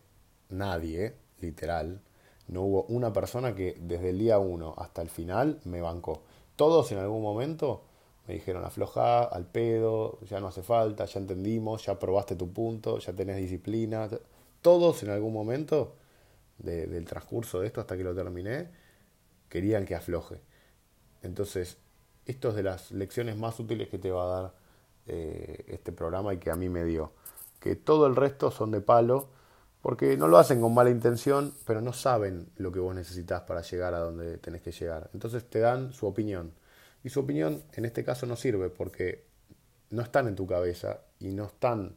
[0.50, 2.02] nadie, literal,
[2.48, 6.24] no hubo una persona que desde el día uno hasta el final me bancó.
[6.62, 7.82] Todos en algún momento
[8.28, 13.00] me dijeron afloja, al pedo, ya no hace falta, ya entendimos, ya probaste tu punto,
[13.00, 14.08] ya tenés disciplina.
[14.62, 15.96] Todos en algún momento
[16.60, 18.70] del transcurso de esto hasta que lo terminé
[19.50, 20.40] querían que afloje.
[21.24, 21.80] Entonces,
[22.28, 24.54] esto es de las lecciones más útiles que te va a dar
[25.08, 27.12] eh, este programa y que a mí me dio.
[27.60, 29.30] Que todo el resto son de palo,
[29.82, 33.62] porque no lo hacen con mala intención, pero no saben lo que vos necesitas para
[33.62, 35.10] llegar a donde tenés que llegar.
[35.14, 36.54] Entonces te dan su opinión.
[37.04, 39.24] Y su opinión en este caso no sirve porque
[39.90, 41.96] no están en tu cabeza y no están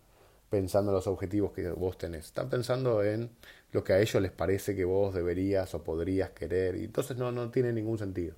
[0.49, 2.27] pensando en los objetivos que vos tenés.
[2.27, 3.31] Están pensando en
[3.73, 6.77] lo que a ellos les parece que vos deberías o podrías querer.
[6.77, 8.35] Y entonces no, no tiene ningún sentido.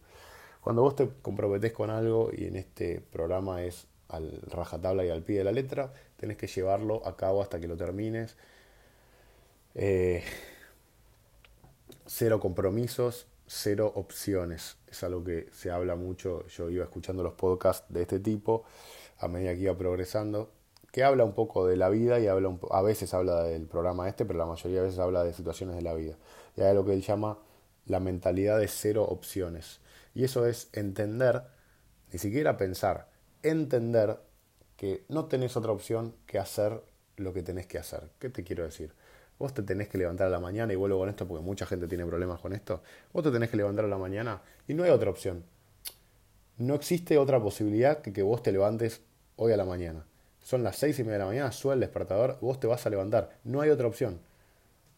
[0.60, 5.22] Cuando vos te comprometés con algo, y en este programa es al rajatabla y al
[5.22, 8.36] pie de la letra, tenés que llevarlo a cabo hasta que lo termines.
[9.78, 10.24] Eh,
[12.06, 14.78] cero compromisos, cero opciones.
[14.88, 16.46] Es algo que se habla mucho.
[16.48, 18.64] Yo iba escuchando los podcasts de este tipo
[19.18, 20.50] a medida que iba progresando,
[20.92, 24.24] que habla un poco de la vida y habla a veces habla del programa este,
[24.24, 26.16] pero la mayoría de veces habla de situaciones de la vida.
[26.56, 27.38] Y hay lo que él llama
[27.84, 29.80] la mentalidad de cero opciones.
[30.14, 31.42] Y eso es entender,
[32.12, 33.10] ni siquiera pensar,
[33.42, 34.20] entender
[34.76, 36.82] que no tenés otra opción que hacer
[37.16, 38.10] lo que tenés que hacer.
[38.18, 38.92] ¿Qué te quiero decir?
[39.38, 41.86] Vos te tenés que levantar a la mañana, y vuelvo con esto porque mucha gente
[41.86, 42.82] tiene problemas con esto.
[43.12, 45.44] Vos te tenés que levantar a la mañana y no hay otra opción.
[46.58, 49.02] No existe otra posibilidad que que vos te levantes
[49.36, 50.06] hoy a la mañana.
[50.42, 52.90] Son las seis y media de la mañana, suena el despertador, vos te vas a
[52.90, 53.38] levantar.
[53.44, 54.20] No hay otra opción.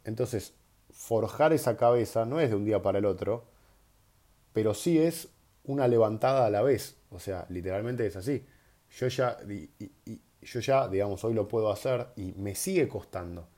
[0.05, 0.55] Entonces,
[0.91, 3.45] forjar esa cabeza no es de un día para el otro,
[4.53, 5.29] pero sí es
[5.65, 6.97] una levantada a la vez.
[7.11, 8.45] O sea, literalmente es así.
[8.91, 9.39] Yo ya,
[10.43, 13.49] yo ya, digamos, hoy lo puedo hacer y me sigue costando.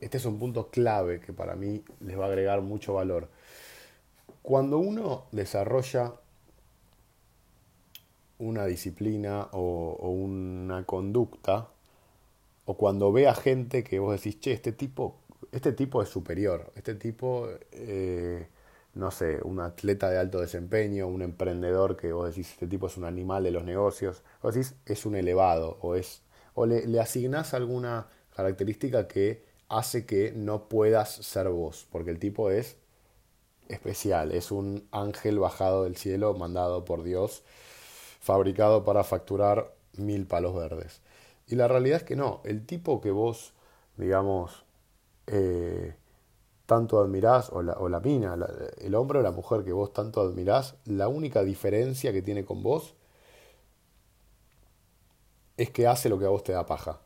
[0.00, 3.28] Este es un punto clave que para mí les va a agregar mucho valor.
[4.42, 6.12] Cuando uno desarrolla
[8.38, 11.68] una disciplina o, una conducta,
[12.66, 15.16] o cuando ve a gente que vos decís, che, este tipo,
[15.52, 18.48] este tipo es superior, este tipo eh,
[18.94, 22.96] no sé, un atleta de alto desempeño, un emprendedor que vos decís, este tipo es
[22.96, 26.22] un animal de los negocios, vos decís, es un elevado, o, es,
[26.54, 32.18] o le, le asignás alguna característica que hace que no puedas ser vos, porque el
[32.18, 32.76] tipo es
[33.68, 37.42] especial, es un ángel bajado del cielo, mandado por Dios,
[38.20, 41.00] fabricado para facturar mil palos verdes.
[41.48, 43.52] Y la realidad es que no, el tipo que vos,
[43.96, 44.64] digamos,
[45.26, 45.94] eh,
[46.66, 48.36] tanto admirás, o la, o la mina,
[48.78, 52.62] el hombre o la mujer que vos tanto admirás, la única diferencia que tiene con
[52.62, 52.94] vos
[55.56, 57.00] es que hace lo que a vos te da paja.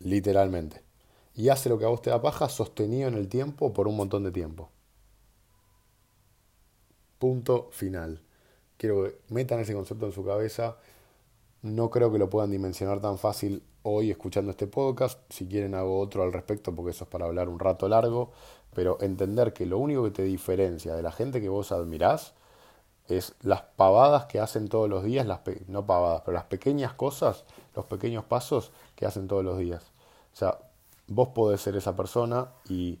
[0.00, 0.83] Literalmente.
[1.34, 3.96] Y hace lo que a vos te da paja sostenido en el tiempo por un
[3.96, 4.70] montón de tiempo.
[7.18, 8.22] Punto final.
[8.76, 10.76] Quiero que metan ese concepto en su cabeza.
[11.62, 15.20] No creo que lo puedan dimensionar tan fácil hoy escuchando este podcast.
[15.30, 18.30] Si quieren hago otro al respecto porque eso es para hablar un rato largo.
[18.74, 22.34] Pero entender que lo único que te diferencia de la gente que vos admirás
[23.08, 27.44] es las pavadas que hacen todos los días, las no pavadas, pero las pequeñas cosas,
[27.74, 29.82] los pequeños pasos que hacen todos los días.
[30.32, 30.58] O sea,
[31.06, 32.98] vos podés ser esa persona y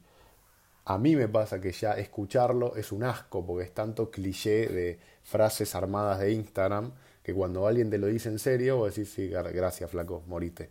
[0.84, 4.98] a mí me pasa que ya escucharlo es un asco porque es tanto cliché de
[5.22, 6.92] frases armadas de Instagram
[7.22, 10.70] que cuando alguien te lo dice en serio vos decís, sí, gracias flaco, moriste.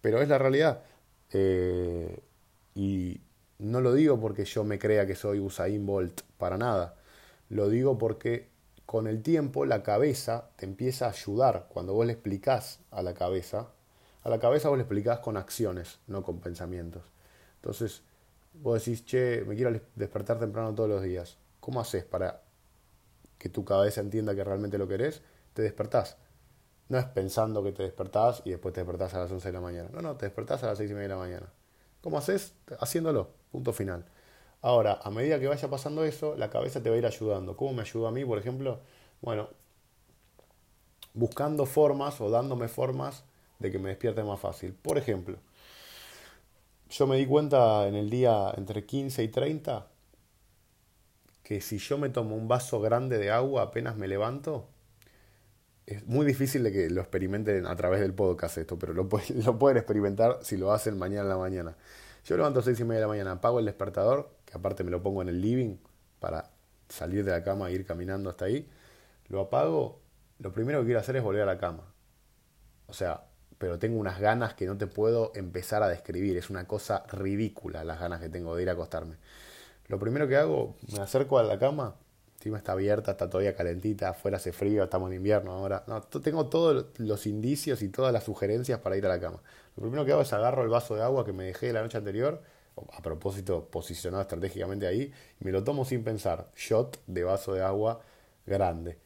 [0.00, 0.82] Pero es la realidad.
[1.30, 2.20] Eh,
[2.74, 3.20] y
[3.58, 6.96] no lo digo porque yo me crea que soy Usain Bolt, para nada.
[7.50, 8.48] Lo digo porque
[8.86, 11.68] con el tiempo la cabeza te empieza a ayudar.
[11.68, 13.68] Cuando vos le explicás a la cabeza,
[14.24, 17.02] a la cabeza vos le explicás con acciones, no con pensamientos.
[17.56, 18.02] Entonces,
[18.54, 21.36] vos decís, che, me quiero despertar temprano todos los días.
[21.60, 22.42] ¿Cómo haces para
[23.38, 25.22] que tu cabeza entienda que realmente lo querés?
[25.52, 26.16] Te despertás.
[26.88, 29.60] No es pensando que te despertás y después te despertás a las 11 de la
[29.60, 29.90] mañana.
[29.92, 31.52] No, no, te despertás a las 6 y media de la mañana.
[32.00, 32.54] ¿Cómo haces?
[32.80, 33.30] Haciéndolo.
[33.52, 34.06] Punto final.
[34.62, 37.56] Ahora, a medida que vaya pasando eso, la cabeza te va a ir ayudando.
[37.56, 38.80] ¿Cómo me ayuda a mí, por ejemplo?
[39.20, 39.50] Bueno,
[41.12, 43.24] buscando formas o dándome formas
[43.58, 44.72] de que me despierte más fácil.
[44.74, 45.38] Por ejemplo,
[46.90, 49.86] yo me di cuenta en el día entre 15 y 30
[51.42, 54.68] que si yo me tomo un vaso grande de agua apenas me levanto,
[55.86, 59.08] es muy difícil de que lo experimenten a través del podcast esto, pero lo,
[59.58, 61.76] pueden experimentar si lo hacen mañana en la mañana.
[62.24, 65.02] Yo levanto a 6 y media de la mañana, apago el despertador aparte me lo
[65.02, 65.76] pongo en el living
[66.20, 66.50] para
[66.88, 68.68] salir de la cama e ir caminando hasta ahí,
[69.28, 70.00] lo apago,
[70.38, 71.84] lo primero que quiero hacer es volver a la cama.
[72.86, 73.24] O sea,
[73.64, 77.82] pero tengo unas ganas que no te puedo empezar a describir, es una cosa ridícula
[77.82, 79.16] las ganas que tengo de ir a acostarme.
[79.88, 81.94] Lo primero que hago, me acerco a la cama,
[82.36, 85.82] encima está abierta, está todavía calentita, afuera hace frío, estamos en invierno ahora.
[85.86, 89.40] No, tengo todos los indicios y todas las sugerencias para ir a la cama.
[89.76, 91.96] Lo primero que hago es agarro el vaso de agua que me dejé la noche
[91.96, 92.42] anterior,
[92.76, 95.10] a propósito posicionado estratégicamente ahí,
[95.40, 98.02] y me lo tomo sin pensar, shot de vaso de agua
[98.44, 98.98] grande.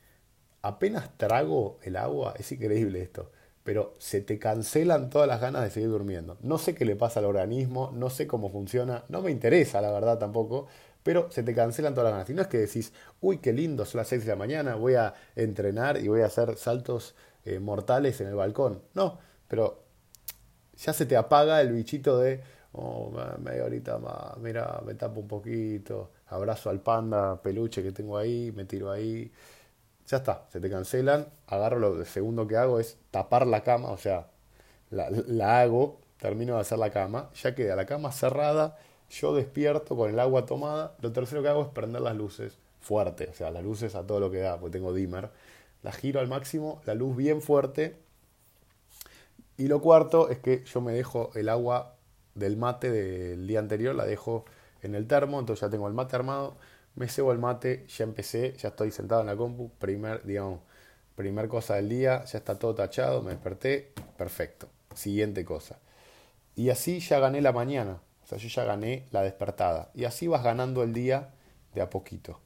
[0.63, 3.31] Apenas trago el agua, es increíble esto,
[3.69, 6.39] pero se te cancelan todas las ganas de seguir durmiendo.
[6.41, 9.91] No sé qué le pasa al organismo, no sé cómo funciona, no me interesa la
[9.91, 10.69] verdad tampoco,
[11.03, 12.31] pero se te cancelan todas las ganas.
[12.31, 14.95] Y no es que decís, uy, qué lindo, son las 6 de la mañana, voy
[14.95, 17.15] a entrenar y voy a hacer saltos
[17.45, 18.81] eh, mortales en el balcón.
[18.95, 19.83] No, pero
[20.79, 22.41] ya se te apaga el bichito de
[22.73, 28.17] oh, media horita más, mira, me tapo un poquito, abrazo al panda peluche que tengo
[28.17, 29.31] ahí, me tiro ahí,
[30.09, 33.99] ya está, se te cancelan, agarro lo segundo que hago es tapar la cama, o
[33.99, 34.29] sea,
[34.91, 38.79] la, la hago, termino de hacer la cama, ya queda la cama cerrada,
[39.11, 43.29] yo despierto con el agua tomada, lo tercero que hago es prender las luces fuerte,
[43.31, 45.31] o sea, las luces a todo lo que da, porque tengo dimmer,
[45.83, 47.97] la giro al máximo, la luz bien fuerte,
[49.59, 51.97] y lo cuarto es que yo me dejo el agua
[52.35, 54.47] del mate del día anterior, la dejo
[54.83, 56.57] en el termo, entonces ya tengo el mate armado,
[56.99, 60.61] me cebo el mate, ya empecé, ya estoy sentado en la compu, primer, digamos,
[61.15, 65.79] primer cosa del día, ya está todo tachado, me desperté, perfecto, siguiente cosa.
[66.57, 69.91] Y así ya gané la mañana, o sea, yo ya gané la despertada.
[69.95, 71.31] Y así vas ganando el día
[71.75, 72.41] de a poquito.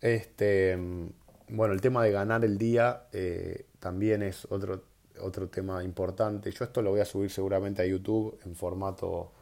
[0.00, 0.76] Este,
[1.48, 4.82] bueno, el tema de ganar el día eh, también es otro
[5.20, 6.50] otro tema importante.
[6.50, 9.32] Yo esto lo voy a subir seguramente a YouTube en formato,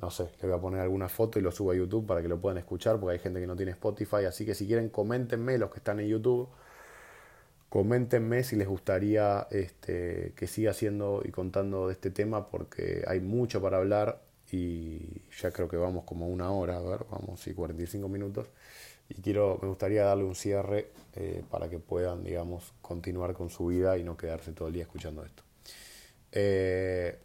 [0.00, 2.28] no sé, le voy a poner alguna foto y lo subo a YouTube para que
[2.28, 4.24] lo puedan escuchar, porque hay gente que no tiene Spotify.
[4.26, 6.48] Así que si quieren, coméntenme los que están en YouTube.
[7.68, 13.20] Coméntenme si les gustaría este, que siga haciendo y contando de este tema, porque hay
[13.20, 14.22] mucho para hablar
[14.52, 18.48] y ya creo que vamos como una hora, a ver, vamos, sí, 45 minutos
[19.08, 23.66] y quiero, me gustaría darle un cierre eh, para que puedan, digamos, continuar con su
[23.66, 25.42] vida y no quedarse todo el día escuchando esto.
[26.32, 27.16] Eh,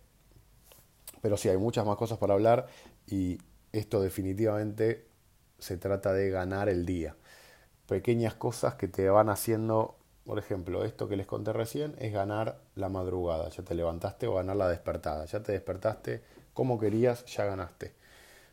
[1.22, 2.67] pero sí, hay muchas más cosas para hablar
[3.07, 3.38] y
[3.72, 5.05] esto definitivamente
[5.59, 7.15] se trata de ganar el día.
[7.88, 9.95] Pequeñas cosas que te van haciendo,
[10.26, 13.49] por ejemplo, esto que les conté recién es ganar la madrugada.
[13.49, 15.26] Ya te levantaste o ganar la despertada.
[15.26, 17.93] Ya te despertaste como querías, ya ganaste.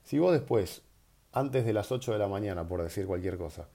[0.04, 0.82] Si vos después
[1.32, 3.68] antes de las 8 de la mañana, por decir cualquier cosa,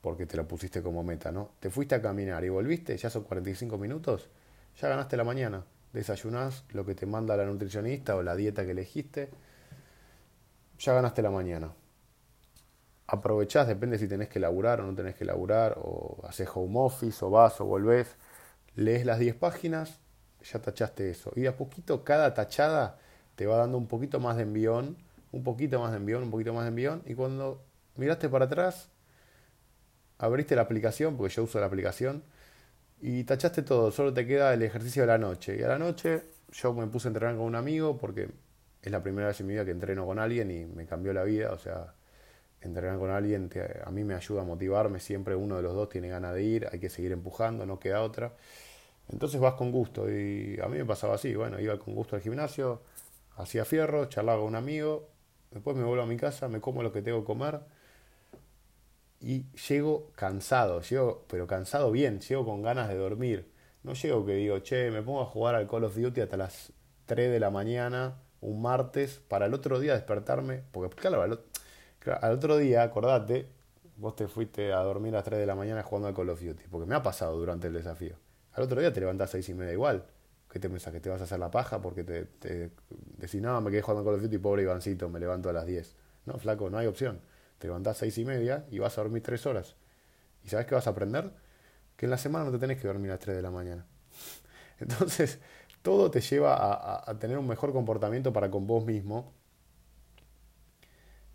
[0.00, 1.50] porque te lo pusiste como meta, ¿no?
[1.60, 4.28] Te fuiste a caminar y volviste, ya son 45 minutos,
[4.80, 5.64] ya ganaste la mañana.
[5.92, 9.30] Desayunás lo que te manda la nutricionista o la dieta que elegiste,
[10.78, 11.72] ya ganaste la mañana.
[13.06, 17.24] Aprovechás, depende si tenés que laburar o no tenés que laburar, o haces home office,
[17.24, 18.16] o vas o volvés,
[18.76, 19.98] lees las 10 páginas,
[20.42, 21.32] ya tachaste eso.
[21.34, 22.98] Y de a poquito cada tachada
[23.34, 24.96] te va dando un poquito más de envión,
[25.32, 27.64] un poquito más de envión, un poquito más de envión, y cuando
[27.96, 28.90] miraste para atrás,
[30.18, 32.22] abriste la aplicación, porque yo uso la aplicación,
[33.02, 35.56] y tachaste todo, solo te queda el ejercicio de la noche.
[35.58, 38.28] Y a la noche yo me puse a entrenar con un amigo porque
[38.82, 41.24] es la primera vez en mi vida que entreno con alguien y me cambió la
[41.24, 41.52] vida.
[41.52, 41.94] O sea,
[42.60, 43.50] entrenar con alguien
[43.84, 45.00] a mí me ayuda a motivarme.
[45.00, 48.02] Siempre uno de los dos tiene ganas de ir, hay que seguir empujando, no queda
[48.02, 48.34] otra.
[49.08, 50.10] Entonces vas con gusto.
[50.10, 51.34] Y a mí me pasaba así.
[51.34, 52.82] Bueno, iba con gusto al gimnasio,
[53.36, 55.08] hacía fierro, charlaba con un amigo.
[55.50, 57.60] Después me vuelvo a mi casa, me como lo que tengo que comer
[59.20, 63.50] y llego cansado, llego, pero cansado bien, llego con ganas de dormir.
[63.82, 66.72] No llego que digo, che, me pongo a jugar al Call of Duty hasta las
[67.06, 71.40] 3 de la mañana, un martes, para el otro día despertarme, porque claro, al,
[72.20, 73.46] al otro día, acordate,
[73.96, 76.40] vos te fuiste a dormir a las 3 de la mañana jugando al Call of
[76.42, 78.16] Duty, porque me ha pasado durante el desafío.
[78.52, 80.04] Al otro día te levantás a 6 y media igual.
[80.50, 80.92] ¿Qué te pensás?
[80.92, 81.80] ¿Que te vas a hacer la paja?
[81.80, 82.70] Porque te, te
[83.18, 85.66] decís, no, me quedé jugando al Call of Duty, pobre Ivancito, me levanto a las
[85.66, 85.96] 10.
[86.24, 87.20] No, flaco, no hay opción
[87.60, 89.76] te levantás seis y media y vas a dormir tres horas.
[90.42, 91.30] ¿Y sabes qué vas a aprender?
[91.94, 93.86] Que en la semana no te tenés que dormir a las 3 de la mañana.
[94.80, 95.38] Entonces,
[95.82, 99.34] todo te lleva a, tener un mejor comportamiento para con vos mismo.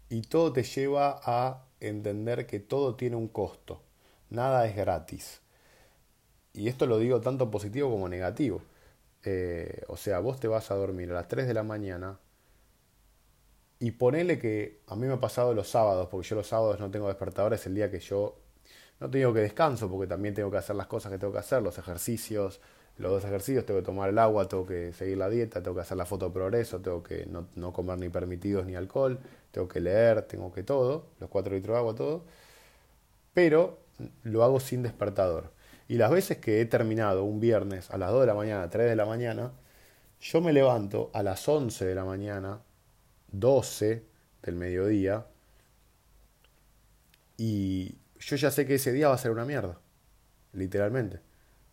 [0.10, 3.84] Y todo te lleva a entender que todo tiene un costo.
[4.32, 5.42] Nada es gratis.
[6.54, 8.64] Y esto lo digo tanto positivo como negativo.
[9.24, 12.20] Eh, o sea, vos te vas a dormir a las 3 de la mañana
[13.80, 16.90] y ponele que a mí me ha pasado los sábados, porque yo los sábados no
[16.92, 18.38] tengo despertadores, el día que yo
[19.00, 21.62] no tengo que descanso, porque también tengo que hacer las cosas que tengo que hacer,
[21.62, 22.62] los ejercicios,
[22.98, 25.82] los dos ejercicios, tengo que tomar el agua, tengo que seguir la dieta, tengo que
[25.82, 29.20] hacer la foto de progreso, tengo que no, no comer ni permitidos ni alcohol,
[29.52, 32.24] tengo que leer, tengo que todo, los cuatro litros de agua, todo,
[33.34, 33.80] pero
[34.24, 35.52] lo hago sin despertador.
[35.88, 38.90] Y las veces que he terminado un viernes a las 2 de la mañana, 3
[38.90, 39.52] de la mañana,
[40.20, 42.62] yo me levanto a las 11 de la mañana
[43.32, 44.06] 12
[44.42, 45.26] del mediodía
[47.38, 49.80] y yo ya sé que ese día va a ser una mierda,
[50.54, 51.20] literalmente.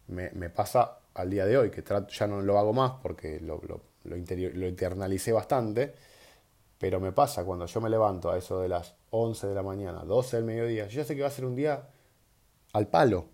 [0.09, 3.81] Me, pasa al día de hoy, que ya no lo hago más porque lo, lo,
[4.05, 5.95] lo, lo internalicé bastante,
[6.79, 10.05] pero me pasa cuando yo me levanto a eso de las 11 de la mañana,
[10.05, 11.89] 12 del mediodía, yo ya sé que va a ser un día
[12.73, 13.29] al palo,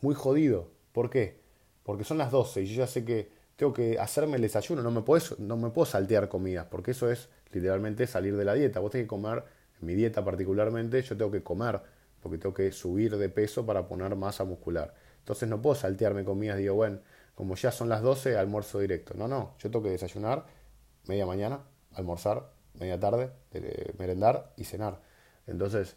[0.00, 0.70] muy jodido.
[0.92, 1.40] ¿Por qué?
[1.82, 4.90] Porque son las 12 y yo ya sé que tengo que hacerme el desayuno, no
[4.90, 8.80] me, puedo, no me puedo saltear comidas, porque eso es literalmente salir de la dieta.
[8.80, 9.44] Vos tenés que comer,
[9.80, 11.80] en mi dieta particularmente, yo tengo que comer,
[12.20, 14.94] porque tengo que subir de peso para poner masa muscular.
[15.18, 17.00] Entonces no puedo saltearme comidas, digo, bueno,
[17.34, 19.14] como ya son las 12, almuerzo directo.
[19.14, 20.46] No, no, yo tengo que desayunar
[21.06, 21.60] media mañana,
[21.92, 23.30] almorzar media tarde,
[23.98, 25.00] merendar y cenar.
[25.46, 25.96] Entonces,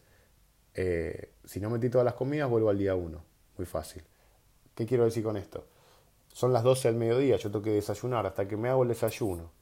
[0.73, 3.23] eh, si no metí todas las comidas, vuelvo al día 1.
[3.57, 4.03] Muy fácil.
[4.73, 5.67] ¿Qué quiero decir con esto?
[6.33, 9.54] Son las 12 del mediodía, yo tengo que desayunar hasta que me hago el desayuno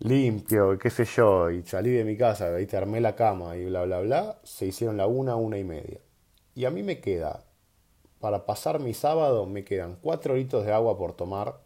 [0.00, 3.84] limpio, qué sé yo, y salí de mi casa, te armé la cama y bla,
[3.84, 6.00] bla, bla, se hicieron la una, una y media.
[6.54, 7.44] Y a mí me queda,
[8.18, 11.60] para pasar mi sábado, me quedan cuatro litros de agua por tomar,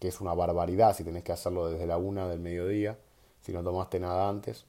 [0.00, 2.98] que es una barbaridad si tenés que hacerlo desde la una del mediodía,
[3.40, 4.66] si no tomaste nada antes.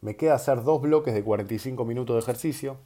[0.00, 2.76] Me queda hacer dos bloques de 45 minutos de ejercicio,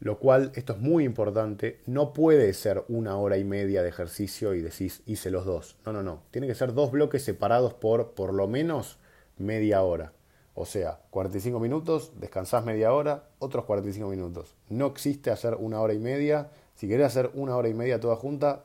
[0.00, 4.54] lo cual, esto es muy importante, no puede ser una hora y media de ejercicio
[4.54, 5.76] y decís hice los dos.
[5.84, 6.22] No, no, no.
[6.30, 8.98] Tiene que ser dos bloques separados por por lo menos
[9.38, 10.12] media hora.
[10.54, 14.56] O sea, 45 minutos, descansás media hora, otros 45 minutos.
[14.68, 16.50] No existe hacer una hora y media.
[16.74, 18.64] Si querés hacer una hora y media toda junta,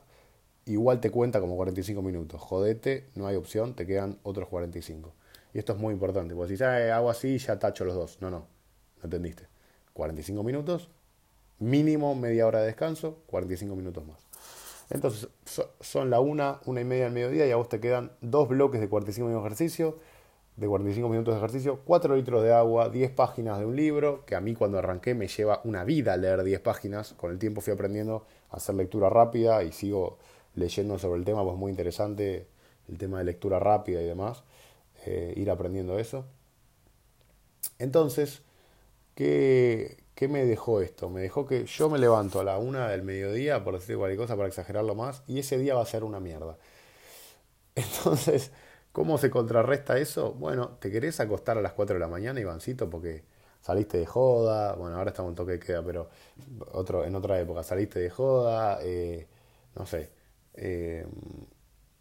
[0.66, 2.40] igual te cuenta como 45 minutos.
[2.40, 5.12] Jodete, no hay opción, te quedan otros 45.
[5.52, 8.18] Y esto es muy importante, porque si ah, hago así, ya tacho los dos.
[8.20, 9.46] No, no, no entendiste.
[9.92, 10.90] 45 minutos,
[11.58, 14.18] mínimo media hora de descanso, 45 minutos más.
[14.90, 15.28] Entonces,
[15.80, 18.80] son la una, una y media del mediodía y a vos te quedan dos bloques
[18.80, 19.98] de 45 minutos de ejercicio,
[20.56, 24.36] de 45 minutos de ejercicio, 4 litros de agua, 10 páginas de un libro, que
[24.36, 27.14] a mí cuando arranqué me lleva una vida leer 10 páginas.
[27.14, 30.18] Con el tiempo fui aprendiendo a hacer lectura rápida y sigo
[30.54, 32.46] leyendo sobre el tema, pues muy interesante
[32.88, 34.44] el tema de lectura rápida y demás,
[35.06, 36.26] eh, ir aprendiendo eso.
[37.78, 38.42] Entonces,
[39.14, 41.10] ¿qué, ¿Qué me dejó esto?
[41.10, 44.36] Me dejó que yo me levanto a la una del mediodía, por decir cualquier cosa,
[44.36, 46.58] para exagerarlo más, y ese día va a ser una mierda.
[47.74, 48.52] Entonces,
[48.92, 50.34] ¿Cómo se contrarresta eso?
[50.34, 53.24] Bueno, te querés acostar a las 4 de la mañana, Ivancito, porque
[53.60, 56.10] saliste de joda, bueno, ahora estamos en toque de queda, pero
[56.72, 59.26] otro, en otra época, saliste de joda, eh,
[59.74, 60.12] no sé,
[60.54, 61.06] eh,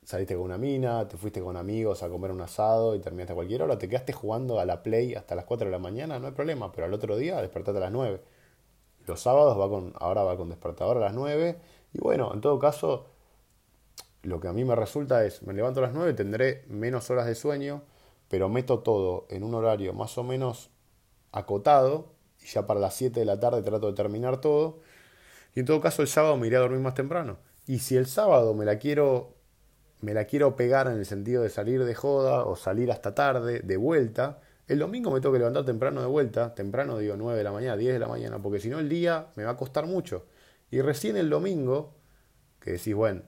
[0.06, 3.36] saliste con una mina, te fuiste con amigos a comer un asado y terminaste a
[3.36, 6.28] cualquier hora, te quedaste jugando a la Play hasta las 4 de la mañana, no
[6.28, 8.22] hay problema, pero al otro día despertate a las 9.
[9.06, 11.58] Los sábados va con, ahora va con despertador a las 9
[11.93, 13.08] y bueno, en todo caso,
[14.24, 17.26] lo que a mí me resulta es, me levanto a las 9, tendré menos horas
[17.26, 17.84] de sueño,
[18.30, 20.70] pero meto todo en un horario más o menos
[21.32, 24.80] acotado y ya para las 7 de la tarde trato de terminar todo.
[25.56, 27.38] Y en todo caso el sábado me iré a dormir más temprano.
[27.68, 29.33] Y si el sábado me la quiero
[30.04, 33.62] me la quiero pegar en el sentido de salir de joda o salir hasta tarde,
[33.62, 37.43] de vuelta, el domingo me tengo que levantar temprano de vuelta, temprano digo 9 de
[37.43, 39.86] la mañana, 10 de la mañana, porque si no el día me va a costar
[39.86, 40.26] mucho.
[40.72, 41.95] Y recién el domingo,
[42.60, 43.22] que decís, bueno,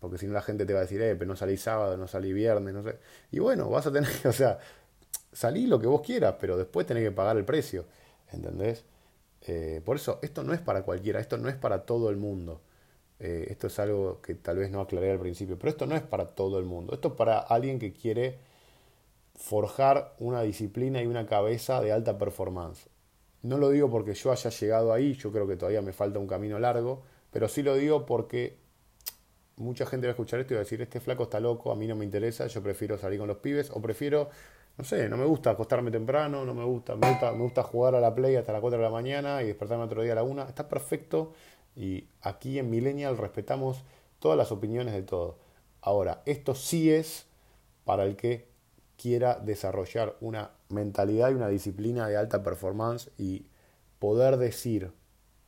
[0.00, 2.08] porque si no la gente te va a decir, eh, pero no salí sábado, no
[2.08, 2.98] salí viernes, no sé.
[3.30, 4.58] Y bueno, vas a tener, o sea,
[5.30, 7.84] salí lo que vos quieras, pero después tenés que pagar el precio,
[8.32, 8.84] ¿entendés?
[9.42, 12.62] Eh, por eso, esto no es para cualquiera, esto no es para todo el mundo.
[13.20, 16.02] Eh, esto es algo que tal vez no aclaré al principio, pero esto no es
[16.02, 16.94] para todo el mundo.
[16.94, 18.38] Esto es para alguien que quiere
[19.34, 22.88] forjar una disciplina y una cabeza de alta performance.
[23.42, 26.26] No lo digo porque yo haya llegado ahí, yo creo que todavía me falta un
[26.26, 28.56] camino largo, pero sí lo digo porque
[29.56, 31.76] mucha gente va a escuchar esto y va a decir, este flaco está loco, a
[31.76, 34.30] mí no me interesa, yo prefiero salir con los pibes o prefiero
[34.76, 37.94] no sé, no me gusta acostarme temprano, no me gusta, me gusta, me gusta jugar
[37.94, 40.24] a la play hasta las 4 de la mañana y despertarme otro día a la
[40.24, 40.48] 1.
[40.48, 41.32] Está perfecto
[41.76, 43.84] y aquí en Millennial respetamos
[44.18, 45.36] todas las opiniones de todos.
[45.80, 47.26] Ahora, esto sí es
[47.84, 48.48] para el que
[48.96, 53.46] quiera desarrollar una mentalidad y una disciplina de alta performance y
[53.98, 54.92] poder decir,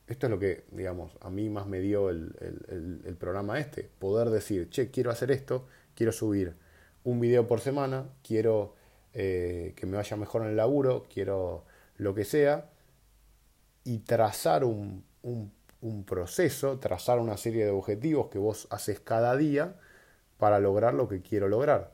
[0.07, 3.89] esto es lo que, digamos, a mí más me dio el, el, el programa este,
[3.99, 5.65] poder decir, che, quiero hacer esto,
[5.95, 6.55] quiero subir
[7.03, 8.75] un video por semana, quiero
[9.13, 11.65] eh, que me vaya mejor en el laburo, quiero
[11.95, 12.69] lo que sea,
[13.83, 15.51] y trazar un, un,
[16.05, 19.75] proceso, trazar una serie de objetivos que vos haces cada día
[20.37, 21.93] para lograr lo que quiero lograr.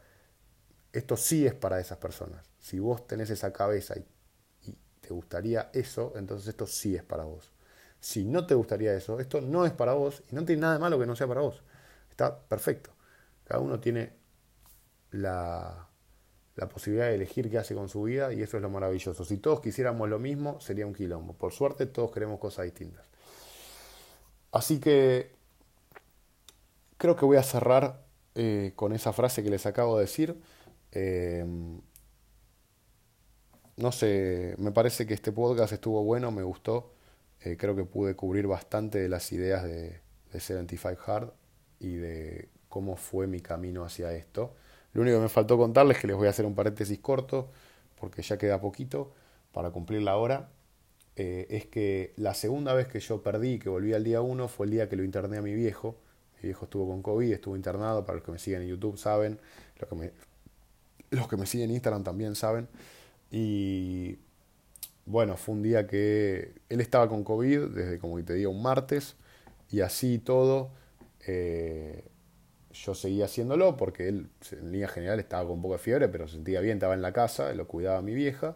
[0.93, 2.45] Esto sí es para esas personas.
[2.59, 4.05] Si vos tenés esa cabeza y,
[4.69, 7.51] y te gustaría eso, entonces esto sí es para vos.
[7.99, 10.79] Si no te gustaría eso, esto no es para vos y no tiene nada de
[10.79, 11.63] malo que no sea para vos.
[12.09, 12.91] Está perfecto.
[13.45, 14.13] Cada uno tiene
[15.11, 15.87] la,
[16.55, 19.25] la posibilidad de elegir qué hace con su vida y eso es lo maravilloso.
[19.25, 21.33] Si todos quisiéramos lo mismo, sería un quilombo.
[21.33, 23.05] Por suerte, todos queremos cosas distintas.
[24.53, 25.31] Así que
[26.97, 30.39] creo que voy a cerrar eh, con esa frase que les acabo de decir.
[30.91, 31.43] Eh,
[33.75, 36.93] no sé, me parece que este podcast estuvo bueno, me gustó.
[37.41, 39.99] Eh, creo que pude cubrir bastante de las ideas de,
[40.31, 41.33] de 75 Hard
[41.79, 44.53] y de cómo fue mi camino hacia esto.
[44.93, 47.49] Lo único que me faltó contarles, que les voy a hacer un paréntesis corto,
[47.99, 49.13] porque ya queda poquito
[49.51, 50.49] para cumplir la hora,
[51.15, 54.65] eh, es que la segunda vez que yo perdí, que volví al día 1, fue
[54.65, 55.95] el día que lo interné a mi viejo.
[56.41, 59.39] Mi viejo estuvo con COVID, estuvo internado, para los que me siguen en YouTube saben,
[59.79, 60.11] los que me,
[61.11, 62.67] los que me siguen en Instagram también saben.
[63.31, 64.17] Y
[65.05, 69.15] bueno, fue un día que él estaba con COVID desde, como te digo, un martes,
[69.69, 70.71] y así todo.
[71.25, 72.03] Eh,
[72.73, 76.27] yo seguía haciéndolo porque él en línea general estaba con un poco de fiebre, pero
[76.27, 78.55] se sentía bien, estaba en la casa, lo cuidaba mi vieja.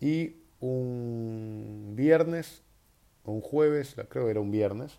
[0.00, 2.62] Y un viernes,
[3.24, 4.98] un jueves, creo que era un viernes,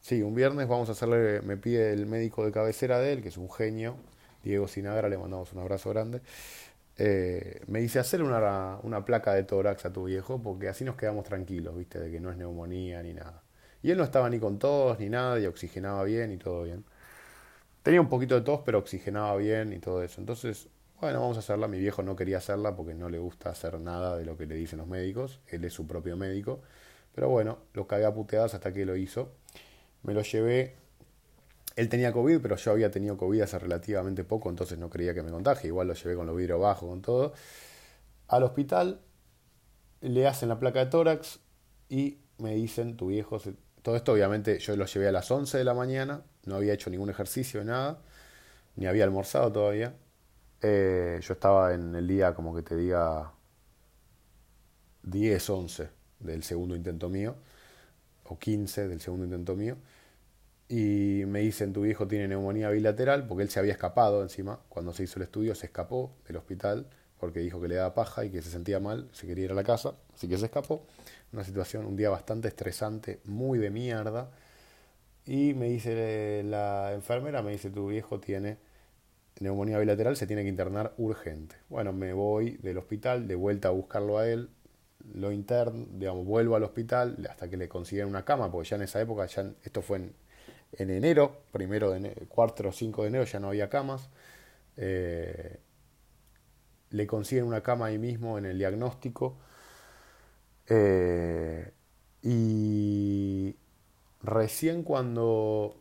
[0.00, 3.28] sí, un viernes vamos a hacerle, me pide el médico de cabecera de él, que
[3.28, 3.96] es un genio,
[4.42, 6.20] Diego Sinagra, le mandamos un abrazo grande.
[6.98, 10.96] Eh, me dice hacer una, una placa de tórax a tu viejo porque así nos
[10.96, 13.42] quedamos tranquilos, viste, de que no es neumonía ni nada.
[13.82, 16.84] Y él no estaba ni con tos ni nada, y oxigenaba bien y todo bien.
[17.82, 20.20] Tenía un poquito de tos, pero oxigenaba bien y todo eso.
[20.20, 20.68] Entonces,
[21.00, 21.68] bueno, vamos a hacerla.
[21.68, 24.54] Mi viejo no quería hacerla porque no le gusta hacer nada de lo que le
[24.54, 25.40] dicen los médicos.
[25.48, 26.60] Él es su propio médico.
[27.14, 29.32] Pero bueno, lo cagué a puteadas hasta que lo hizo.
[30.02, 30.76] Me lo llevé.
[31.76, 35.22] Él tenía COVID, pero yo había tenido COVID hace relativamente poco, entonces no creía que
[35.22, 35.68] me contagie.
[35.68, 37.34] Igual lo llevé con los vidrios bajos, con todo.
[38.28, 39.00] Al hospital,
[40.00, 41.40] le hacen la placa de tórax
[41.88, 43.54] y me dicen, tu viejo se
[43.86, 46.90] todo esto obviamente yo lo llevé a las 11 de la mañana, no había hecho
[46.90, 48.00] ningún ejercicio, nada,
[48.74, 49.94] ni había almorzado todavía.
[50.62, 53.32] Eh, yo estaba en el día, como que te diga,
[55.02, 55.88] 10, 11
[56.20, 57.36] del segundo intento mío,
[58.24, 59.76] o 15 del segundo intento mío.
[60.68, 64.60] Y me dicen, tu viejo tiene neumonía bilateral, porque él se había escapado encima.
[64.68, 66.86] Cuando se hizo el estudio se escapó del hospital
[67.18, 69.54] porque dijo que le daba paja y que se sentía mal, se quería ir a
[69.54, 70.86] la casa, así que se escapó.
[71.32, 74.30] Una situación, un día bastante estresante, muy de mierda.
[75.24, 78.58] Y me dice la enfermera, me dice, tu viejo tiene
[79.40, 81.56] neumonía bilateral, se tiene que internar urgente.
[81.68, 84.50] Bueno, me voy del hospital, de vuelta a buscarlo a él,
[85.14, 88.82] lo interno, digamos, vuelvo al hospital hasta que le consiguen una cama, porque ya en
[88.82, 90.14] esa época, esto fue en,
[90.72, 94.08] en enero, primero de enero, 4 o 5 de enero ya no había camas.
[94.76, 95.58] Eh,
[96.90, 99.38] le consiguen una cama ahí mismo en el diagnóstico.
[100.68, 101.72] Eh,
[102.22, 103.56] y
[104.22, 105.80] recién cuando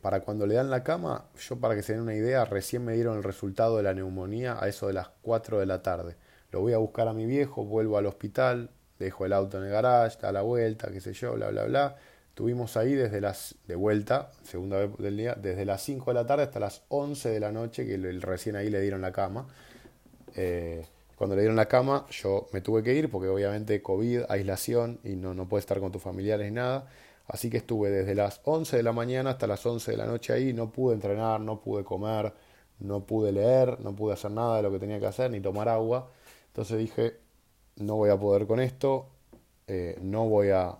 [0.00, 2.94] para cuando le dan la cama, yo para que se den una idea, recién me
[2.94, 6.16] dieron el resultado de la neumonía a eso de las 4 de la tarde.
[6.50, 9.70] Lo voy a buscar a mi viejo, vuelvo al hospital, dejo el auto en el
[9.70, 11.96] garage, da la vuelta, qué sé yo, bla, bla, bla.
[12.28, 16.26] Estuvimos ahí desde las, de vuelta, segunda vez del día, desde las 5 de la
[16.26, 19.48] tarde hasta las 11 de la noche, que recién ahí le dieron la cama.
[20.36, 20.86] Eh,
[21.16, 25.16] cuando le dieron la cama, yo me tuve que ir porque obviamente COVID, aislación y
[25.16, 26.86] no, no puedes estar con tus familiares ni nada.
[27.28, 30.32] Así que estuve desde las 11 de la mañana hasta las 11 de la noche
[30.32, 32.32] ahí, no pude entrenar, no pude comer,
[32.80, 35.68] no pude leer, no pude hacer nada de lo que tenía que hacer, ni tomar
[35.68, 36.10] agua.
[36.48, 37.18] Entonces dije,
[37.76, 39.10] no voy a poder con esto,
[39.66, 40.78] eh, no voy a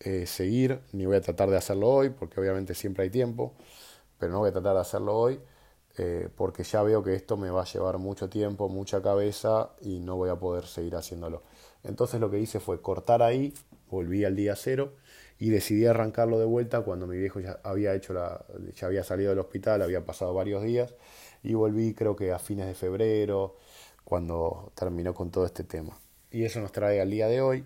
[0.00, 3.54] eh, seguir, ni voy a tratar de hacerlo hoy, porque obviamente siempre hay tiempo,
[4.18, 5.40] pero no voy a tratar de hacerlo hoy,
[5.96, 10.00] eh, porque ya veo que esto me va a llevar mucho tiempo, mucha cabeza y
[10.00, 11.42] no voy a poder seguir haciéndolo.
[11.84, 13.54] Entonces lo que hice fue cortar ahí,
[13.88, 14.94] volví al día cero
[15.38, 19.30] y decidí arrancarlo de vuelta cuando mi viejo ya había hecho la, ya había salido
[19.30, 20.94] del hospital, había pasado varios días
[21.42, 23.56] y volví creo que a fines de febrero,
[24.04, 25.98] cuando terminó con todo este tema.
[26.30, 27.64] Y eso nos trae al día de hoy.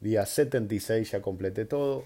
[0.00, 2.04] Día 76 ya completé todo.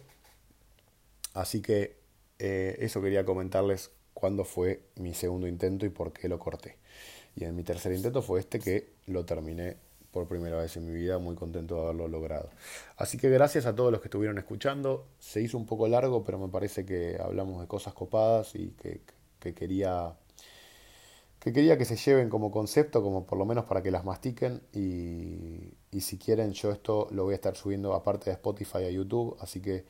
[1.33, 1.97] Así que
[2.39, 6.77] eh, eso quería comentarles cuándo fue mi segundo intento y por qué lo corté.
[7.37, 9.77] Y en mi tercer intento fue este que lo terminé
[10.15, 12.49] por primera vez en mi vida, muy contento de haberlo logrado.
[12.97, 15.09] Así que gracias a todos los que estuvieron escuchando.
[15.19, 19.03] Se hizo un poco largo, pero me parece que hablamos de cosas copadas y que,
[19.41, 20.15] que quería
[21.41, 24.63] que quería que se lleven como concepto, como por lo menos para que las mastiquen
[24.73, 29.37] y, si quieren yo esto lo voy a estar subiendo aparte de Spotify a YouTube,
[29.41, 29.85] así que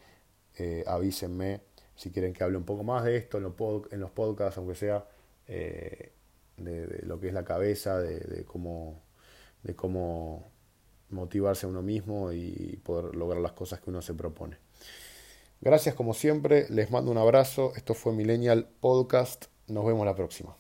[0.57, 1.61] eh, avísenme
[1.95, 3.55] si quieren que hable un poco más de esto en los,
[3.93, 5.07] en los podcasts, aunque sea
[5.47, 6.11] eh,
[6.57, 9.04] de, lo que es la cabeza, de, cómo,
[9.65, 10.53] de cómo
[11.11, 14.59] motivarse a uno mismo y poder lograr las cosas que uno se propone.
[15.61, 20.57] Gracias como siempre, les mando un abrazo, esto fue Millennial Podcast, nos vemos la próxima.